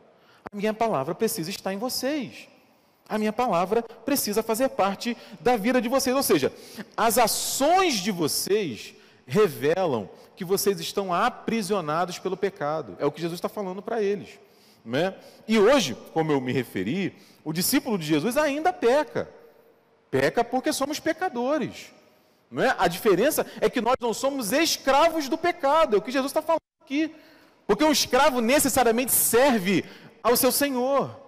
A 0.51 0.55
minha 0.55 0.73
palavra 0.73 1.13
precisa 1.13 1.51
estar 1.51 1.71
em 1.71 1.77
vocês. 1.77 2.47
A 3.11 3.17
minha 3.17 3.33
palavra 3.33 3.83
precisa 3.83 4.41
fazer 4.41 4.69
parte 4.69 5.17
da 5.41 5.57
vida 5.57 5.81
de 5.81 5.89
vocês. 5.89 6.15
Ou 6.15 6.23
seja, 6.23 6.49
as 6.95 7.17
ações 7.17 7.95
de 7.95 8.09
vocês 8.09 8.95
revelam 9.27 10.09
que 10.33 10.45
vocês 10.45 10.79
estão 10.79 11.13
aprisionados 11.13 12.17
pelo 12.17 12.37
pecado. 12.37 12.95
É 12.99 13.05
o 13.05 13.11
que 13.11 13.19
Jesus 13.19 13.37
está 13.37 13.49
falando 13.49 13.81
para 13.81 14.01
eles. 14.01 14.39
Né? 14.85 15.13
E 15.45 15.59
hoje, 15.59 15.93
como 16.13 16.31
eu 16.31 16.39
me 16.39 16.53
referi, 16.53 17.13
o 17.43 17.51
discípulo 17.51 17.97
de 17.97 18.05
Jesus 18.05 18.37
ainda 18.37 18.71
peca. 18.71 19.29
Peca 20.09 20.41
porque 20.41 20.71
somos 20.71 20.97
pecadores. 20.97 21.91
Não 22.49 22.63
é? 22.63 22.73
A 22.79 22.87
diferença 22.87 23.45
é 23.59 23.69
que 23.69 23.81
nós 23.81 23.97
não 23.99 24.13
somos 24.13 24.53
escravos 24.53 25.27
do 25.27 25.37
pecado, 25.37 25.97
é 25.97 25.99
o 25.99 26.01
que 26.01 26.13
Jesus 26.13 26.29
está 26.29 26.41
falando 26.41 26.61
aqui. 26.81 27.13
Porque 27.67 27.83
um 27.83 27.91
escravo 27.91 28.39
necessariamente 28.39 29.11
serve 29.11 29.83
ao 30.23 30.37
seu 30.37 30.51
senhor. 30.51 31.20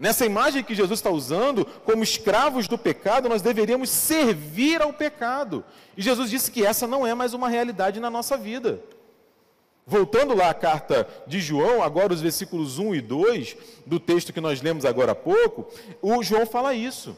Nessa 0.00 0.24
imagem 0.24 0.64
que 0.64 0.74
Jesus 0.74 0.98
está 0.98 1.10
usando, 1.10 1.66
como 1.84 2.02
escravos 2.02 2.66
do 2.66 2.78
pecado, 2.78 3.28
nós 3.28 3.42
deveríamos 3.42 3.90
servir 3.90 4.80
ao 4.80 4.94
pecado. 4.94 5.62
E 5.94 6.00
Jesus 6.00 6.30
disse 6.30 6.50
que 6.50 6.64
essa 6.64 6.86
não 6.86 7.06
é 7.06 7.12
mais 7.12 7.34
uma 7.34 7.50
realidade 7.50 8.00
na 8.00 8.08
nossa 8.08 8.38
vida. 8.38 8.82
Voltando 9.86 10.34
lá 10.34 10.48
à 10.48 10.54
carta 10.54 11.06
de 11.26 11.38
João, 11.38 11.82
agora 11.82 12.14
os 12.14 12.22
versículos 12.22 12.78
1 12.78 12.94
e 12.94 13.00
2 13.02 13.56
do 13.84 14.00
texto 14.00 14.32
que 14.32 14.40
nós 14.40 14.62
lemos 14.62 14.86
agora 14.86 15.12
há 15.12 15.14
pouco, 15.14 15.70
o 16.00 16.22
João 16.22 16.46
fala 16.46 16.72
isso. 16.72 17.14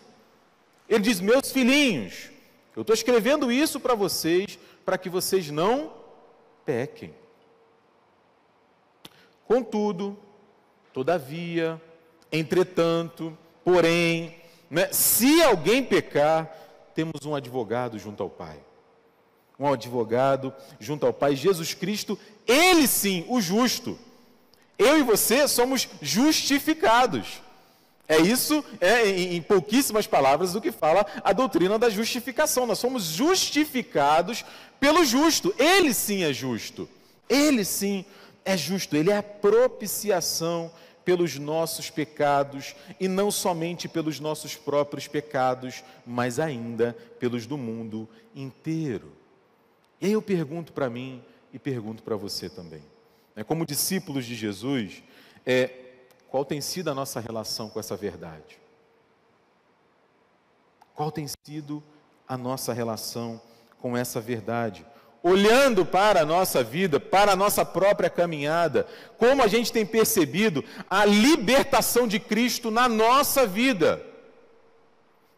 Ele 0.89 1.05
diz: 1.05 1.21
Meus 1.21 1.53
filhinhos, 1.53 2.31
eu 2.75 2.81
estou 2.81 2.95
escrevendo 2.95 3.53
isso 3.53 3.79
para 3.79 3.95
vocês, 3.95 4.59
para 4.85 4.99
que 4.99 5.09
vocês 5.09 5.53
não 5.53 5.93
pequem. 6.67 7.15
Contudo, 9.47 10.19
todavia, 10.93 11.81
entretanto, 12.33 13.37
porém, 13.65 14.35
né, 14.71 14.89
se 14.91 15.43
alguém 15.43 15.85
pecar, 15.85 16.51
temos 16.95 17.25
um 17.27 17.35
advogado 17.35 17.99
junto 17.99 18.23
ao 18.23 18.31
Pai. 18.31 18.59
Um 19.59 19.71
advogado 19.71 20.53
junto 20.81 21.07
ao 21.07 21.13
Pai, 21.13 21.37
Jesus 21.37 21.75
Cristo, 21.75 22.19
ele 22.47 22.89
sim, 22.89 23.25
o 23.29 23.41
justo. 23.41 23.99
Eu 24.79 24.99
e 24.99 25.03
você 25.03 25.47
somos 25.47 25.89
justificados. 26.01 27.41
É 28.09 28.19
isso, 28.19 28.65
é, 28.81 29.09
em, 29.09 29.41
pouquíssimas 29.41 30.07
palavras, 30.07 30.53
do 30.53 30.61
que 30.61 30.73
fala 30.73 31.07
a 31.23 31.33
doutrina 31.33 31.79
da 31.79 31.89
justificação. 31.89 32.67
Nós 32.67 32.79
somos 32.79 33.05
justificados 33.05 34.45
pelo 34.81 35.05
justo. 35.05 35.55
Ele 35.59 35.95
sim 35.95 36.25
é 36.25 36.33
justo. 36.33 36.89
Ele 37.29 37.65
sim 37.65 38.05
é 38.45 38.57
justo. 38.57 38.97
Ele 38.97 39.11
é 39.11 39.17
a 39.17 39.23
propiciação 39.23 40.71
pelos 41.05 41.39
nossos 41.39 41.91
pecados 41.91 42.75
e 42.99 43.09
não 43.09 43.31
somente 43.31 43.89
pelos 43.89 44.21
nossos 44.21 44.57
próprios 44.57 45.09
pecados, 45.09 45.83
mas 46.07 46.39
ainda 46.39 46.97
pelos 47.19 47.47
do 47.47 47.57
mundo 47.59 48.09
inteiro. 48.35 49.13
E 50.01 50.07
aí 50.07 50.13
eu 50.13 50.23
pergunto 50.23 50.73
para 50.73 50.91
mim 50.91 51.23
e 51.53 51.59
pergunto 51.59 52.03
para 52.03 52.17
você 52.17 52.49
também. 52.49 52.83
Né, 53.35 53.45
como 53.45 53.67
discípulos 53.67 54.25
de 54.25 54.35
Jesus, 54.35 55.03
é, 55.45 55.71
qual 56.29 56.45
tem 56.45 56.61
sido 56.61 56.91
a 56.91 56.95
nossa 56.95 57.21
relação 57.21 57.69
com 57.69 57.79
essa 57.79 57.97
verdade? 57.97 58.59
Qual 60.95 61.11
tem 61.11 61.27
sido 61.45 61.83
a 62.27 62.37
nossa 62.37 62.73
relação 62.73 63.41
com 63.79 63.97
essa 63.97 64.21
verdade? 64.21 64.87
Olhando 65.23 65.87
para 65.87 66.23
a 66.23 66.27
nossa 66.27 66.65
vida, 66.65 66.99
para 66.99 67.33
a 67.33 67.37
nossa 67.37 67.65
própria 67.65 68.11
caminhada, 68.11 68.87
como 69.17 69.43
a 69.43 69.47
gente 69.47 69.73
tem 69.73 69.87
percebido 69.87 70.65
a 70.91 71.05
libertação 71.05 72.09
de 72.09 72.19
Cristo 72.19 72.71
na 72.71 72.89
nossa 72.89 73.47
vida, 73.47 74.05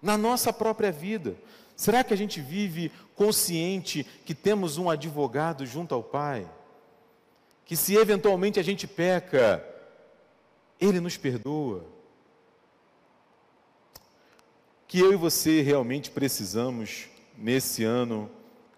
na 0.01 0.17
nossa 0.17 0.53
própria 0.53 0.91
vida. 0.91 1.37
Será 1.77 2.03
que 2.03 2.15
a 2.15 2.17
gente 2.17 2.41
vive 2.41 2.91
consciente 3.15 4.07
que 4.25 4.35
temos 4.35 4.79
um 4.79 4.89
advogado 4.89 5.67
junto 5.67 5.95
ao 5.95 6.03
Pai? 6.03 6.49
Que 7.65 7.77
se 7.77 7.95
eventualmente 7.97 8.61
a 8.61 8.63
gente 8.63 8.87
peca, 8.87 9.65
Ele 10.81 11.01
nos 11.01 11.17
perdoa? 11.17 11.85
Que 14.87 15.01
eu 15.01 15.13
e 15.13 15.17
você 15.17 15.61
realmente 15.63 16.11
precisamos, 16.11 17.09
nesse 17.37 17.83
ano, 17.83 18.31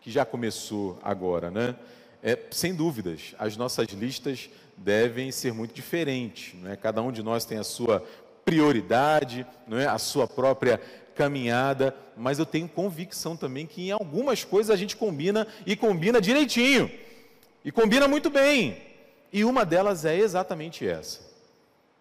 que 0.07 0.11
já 0.13 0.25
começou 0.25 0.97
agora, 1.03 1.51
né? 1.51 1.75
É, 2.23 2.39
sem 2.53 2.73
dúvidas, 2.73 3.35
as 3.41 3.57
nossas 3.57 3.89
listas 3.89 4.49
devem 4.77 5.33
ser 5.33 5.53
muito 5.53 5.75
diferentes. 5.75 6.55
Não 6.55 6.71
é? 6.71 6.77
Cada 6.77 7.03
um 7.03 7.11
de 7.11 7.25
nós 7.25 7.45
tem 7.45 7.59
a 7.59 7.65
sua 7.65 8.07
prioridade, 8.45 9.45
não 9.67 9.77
é? 9.77 9.89
a 9.89 9.99
sua 9.99 10.29
própria 10.29 10.81
caminhada, 11.17 11.93
mas 12.17 12.39
eu 12.39 12.47
tenho 12.47 12.69
convicção 12.69 13.37
também 13.37 13.67
que 13.67 13.89
em 13.89 13.91
algumas 13.91 14.45
coisas 14.45 14.71
a 14.71 14.77
gente 14.77 14.95
combina 14.95 15.45
e 15.67 15.75
combina 15.75 16.21
direitinho, 16.21 16.89
e 17.65 17.73
combina 17.73 18.07
muito 18.07 18.31
bem. 18.31 18.81
E 19.33 19.45
uma 19.45 19.67
delas 19.67 20.05
é 20.05 20.17
exatamente 20.17 20.87
essa. 20.87 21.19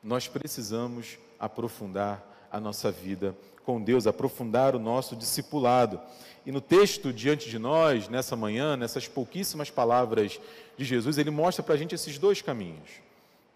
Nós 0.03 0.27
precisamos 0.27 1.17
aprofundar 1.39 2.23
a 2.51 2.59
nossa 2.59 2.91
vida 2.91 3.35
com 3.65 3.81
Deus, 3.81 4.05
aprofundar 4.05 4.75
o 4.75 4.79
nosso 4.79 5.15
discipulado. 5.15 5.99
E 6.45 6.51
no 6.51 6.61
texto 6.61 7.11
diante 7.11 7.49
de 7.49 7.57
nós, 7.57 8.07
nessa 8.07 8.35
manhã, 8.35 8.77
nessas 8.77 9.07
pouquíssimas 9.07 9.69
palavras 9.71 10.39
de 10.77 10.85
Jesus, 10.85 11.17
ele 11.17 11.31
mostra 11.31 11.63
para 11.63 11.73
a 11.73 11.77
gente 11.77 11.95
esses 11.95 12.19
dois 12.19 12.41
caminhos. 12.41 12.89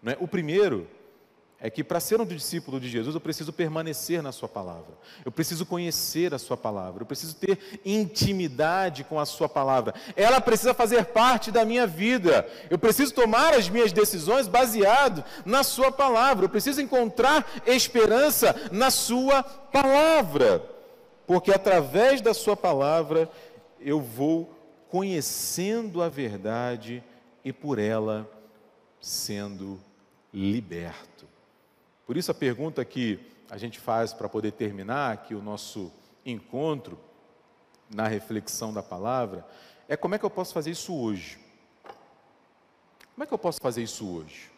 Né? 0.02 0.16
O 0.20 0.26
primeiro 0.26 0.88
é 1.60 1.68
que 1.68 1.84
para 1.84 2.00
ser 2.00 2.20
um 2.20 2.24
discípulo 2.24 2.80
de 2.80 2.88
Jesus 2.88 3.14
eu 3.14 3.20
preciso 3.20 3.52
permanecer 3.52 4.22
na 4.22 4.32
Sua 4.32 4.48
palavra, 4.48 4.94
eu 5.24 5.30
preciso 5.30 5.66
conhecer 5.66 6.32
a 6.32 6.38
Sua 6.38 6.56
palavra, 6.56 7.02
eu 7.02 7.06
preciso 7.06 7.36
ter 7.36 7.80
intimidade 7.84 9.04
com 9.04 9.20
a 9.20 9.26
Sua 9.26 9.48
palavra, 9.48 9.94
ela 10.16 10.40
precisa 10.40 10.72
fazer 10.72 11.04
parte 11.06 11.50
da 11.50 11.64
minha 11.64 11.86
vida, 11.86 12.48
eu 12.70 12.78
preciso 12.78 13.12
tomar 13.12 13.52
as 13.52 13.68
minhas 13.68 13.92
decisões 13.92 14.48
baseado 14.48 15.22
na 15.44 15.62
Sua 15.62 15.92
palavra, 15.92 16.46
eu 16.46 16.50
preciso 16.50 16.80
encontrar 16.80 17.46
esperança 17.66 18.54
na 18.72 18.90
Sua 18.90 19.42
palavra, 19.42 20.64
porque 21.26 21.52
através 21.52 22.22
da 22.22 22.32
Sua 22.32 22.56
palavra 22.56 23.30
eu 23.78 24.00
vou 24.00 24.54
conhecendo 24.88 26.02
a 26.02 26.08
verdade 26.08 27.04
e 27.44 27.52
por 27.52 27.78
ela 27.78 28.28
sendo 29.00 29.78
liberto. 30.32 31.29
Por 32.10 32.16
isso, 32.16 32.32
a 32.32 32.34
pergunta 32.34 32.84
que 32.84 33.20
a 33.48 33.56
gente 33.56 33.78
faz 33.78 34.12
para 34.12 34.28
poder 34.28 34.50
terminar 34.50 35.12
aqui 35.12 35.32
o 35.32 35.40
nosso 35.40 35.92
encontro 36.26 36.98
na 37.88 38.08
reflexão 38.08 38.72
da 38.72 38.82
palavra 38.82 39.46
é: 39.88 39.96
como 39.96 40.16
é 40.16 40.18
que 40.18 40.24
eu 40.24 40.30
posso 40.30 40.52
fazer 40.52 40.72
isso 40.72 40.92
hoje? 40.92 41.38
Como 43.14 43.22
é 43.22 43.26
que 43.26 43.32
eu 43.32 43.38
posso 43.38 43.60
fazer 43.60 43.84
isso 43.84 44.12
hoje? 44.12 44.50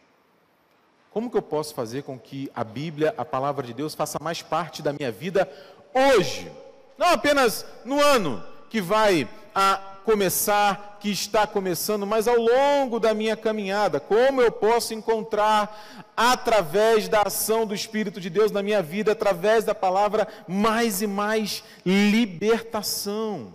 Como 1.10 1.30
que 1.30 1.36
eu 1.36 1.42
posso 1.42 1.74
fazer 1.74 2.04
com 2.04 2.18
que 2.18 2.50
a 2.54 2.64
Bíblia, 2.64 3.14
a 3.18 3.24
palavra 3.24 3.66
de 3.66 3.74
Deus, 3.74 3.94
faça 3.94 4.16
mais 4.18 4.40
parte 4.40 4.80
da 4.80 4.94
minha 4.94 5.12
vida 5.12 5.46
hoje? 5.92 6.50
Não 6.96 7.08
apenas 7.08 7.66
no 7.84 8.00
ano 8.00 8.42
que 8.70 8.80
vai 8.80 9.28
a 9.54 9.91
começar, 10.02 10.98
que 11.00 11.10
está 11.10 11.46
começando, 11.46 12.06
mas 12.06 12.28
ao 12.28 12.36
longo 12.36 13.00
da 13.00 13.14
minha 13.14 13.36
caminhada, 13.36 13.98
como 13.98 14.40
eu 14.40 14.52
posso 14.52 14.94
encontrar, 14.94 16.12
através 16.16 17.08
da 17.08 17.22
ação 17.22 17.66
do 17.66 17.74
Espírito 17.74 18.20
de 18.20 18.28
Deus 18.28 18.50
na 18.50 18.62
minha 18.62 18.82
vida, 18.82 19.12
através 19.12 19.64
da 19.64 19.74
palavra, 19.74 20.28
mais 20.46 21.02
e 21.02 21.06
mais 21.06 21.64
libertação. 21.84 23.54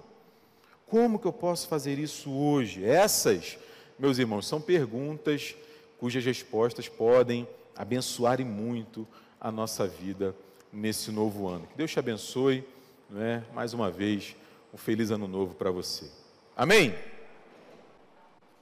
Como 0.87 1.19
que 1.19 1.25
eu 1.27 1.33
posso 1.33 1.67
fazer 1.67 1.99
isso 1.99 2.31
hoje? 2.31 2.85
Essas, 2.85 3.57
meus 3.99 4.17
irmãos, 4.17 4.47
são 4.47 4.61
perguntas 4.61 5.55
cujas 5.99 6.23
respostas 6.23 6.87
podem 6.87 7.47
abençoar 7.75 8.39
e 8.39 8.45
muito 8.45 9.07
a 9.39 9.51
nossa 9.51 9.87
vida 9.87 10.35
nesse 10.71 11.11
novo 11.11 11.47
ano. 11.47 11.67
Que 11.67 11.77
Deus 11.77 11.91
te 11.91 11.99
abençoe, 11.99 12.63
não 13.09 13.21
é? 13.21 13.43
mais 13.53 13.73
uma 13.73 13.91
vez, 13.91 14.35
um 14.73 14.77
feliz 14.77 15.11
ano 15.11 15.27
novo 15.27 15.55
para 15.55 15.71
você. 15.71 16.09
Amém? 16.57 16.95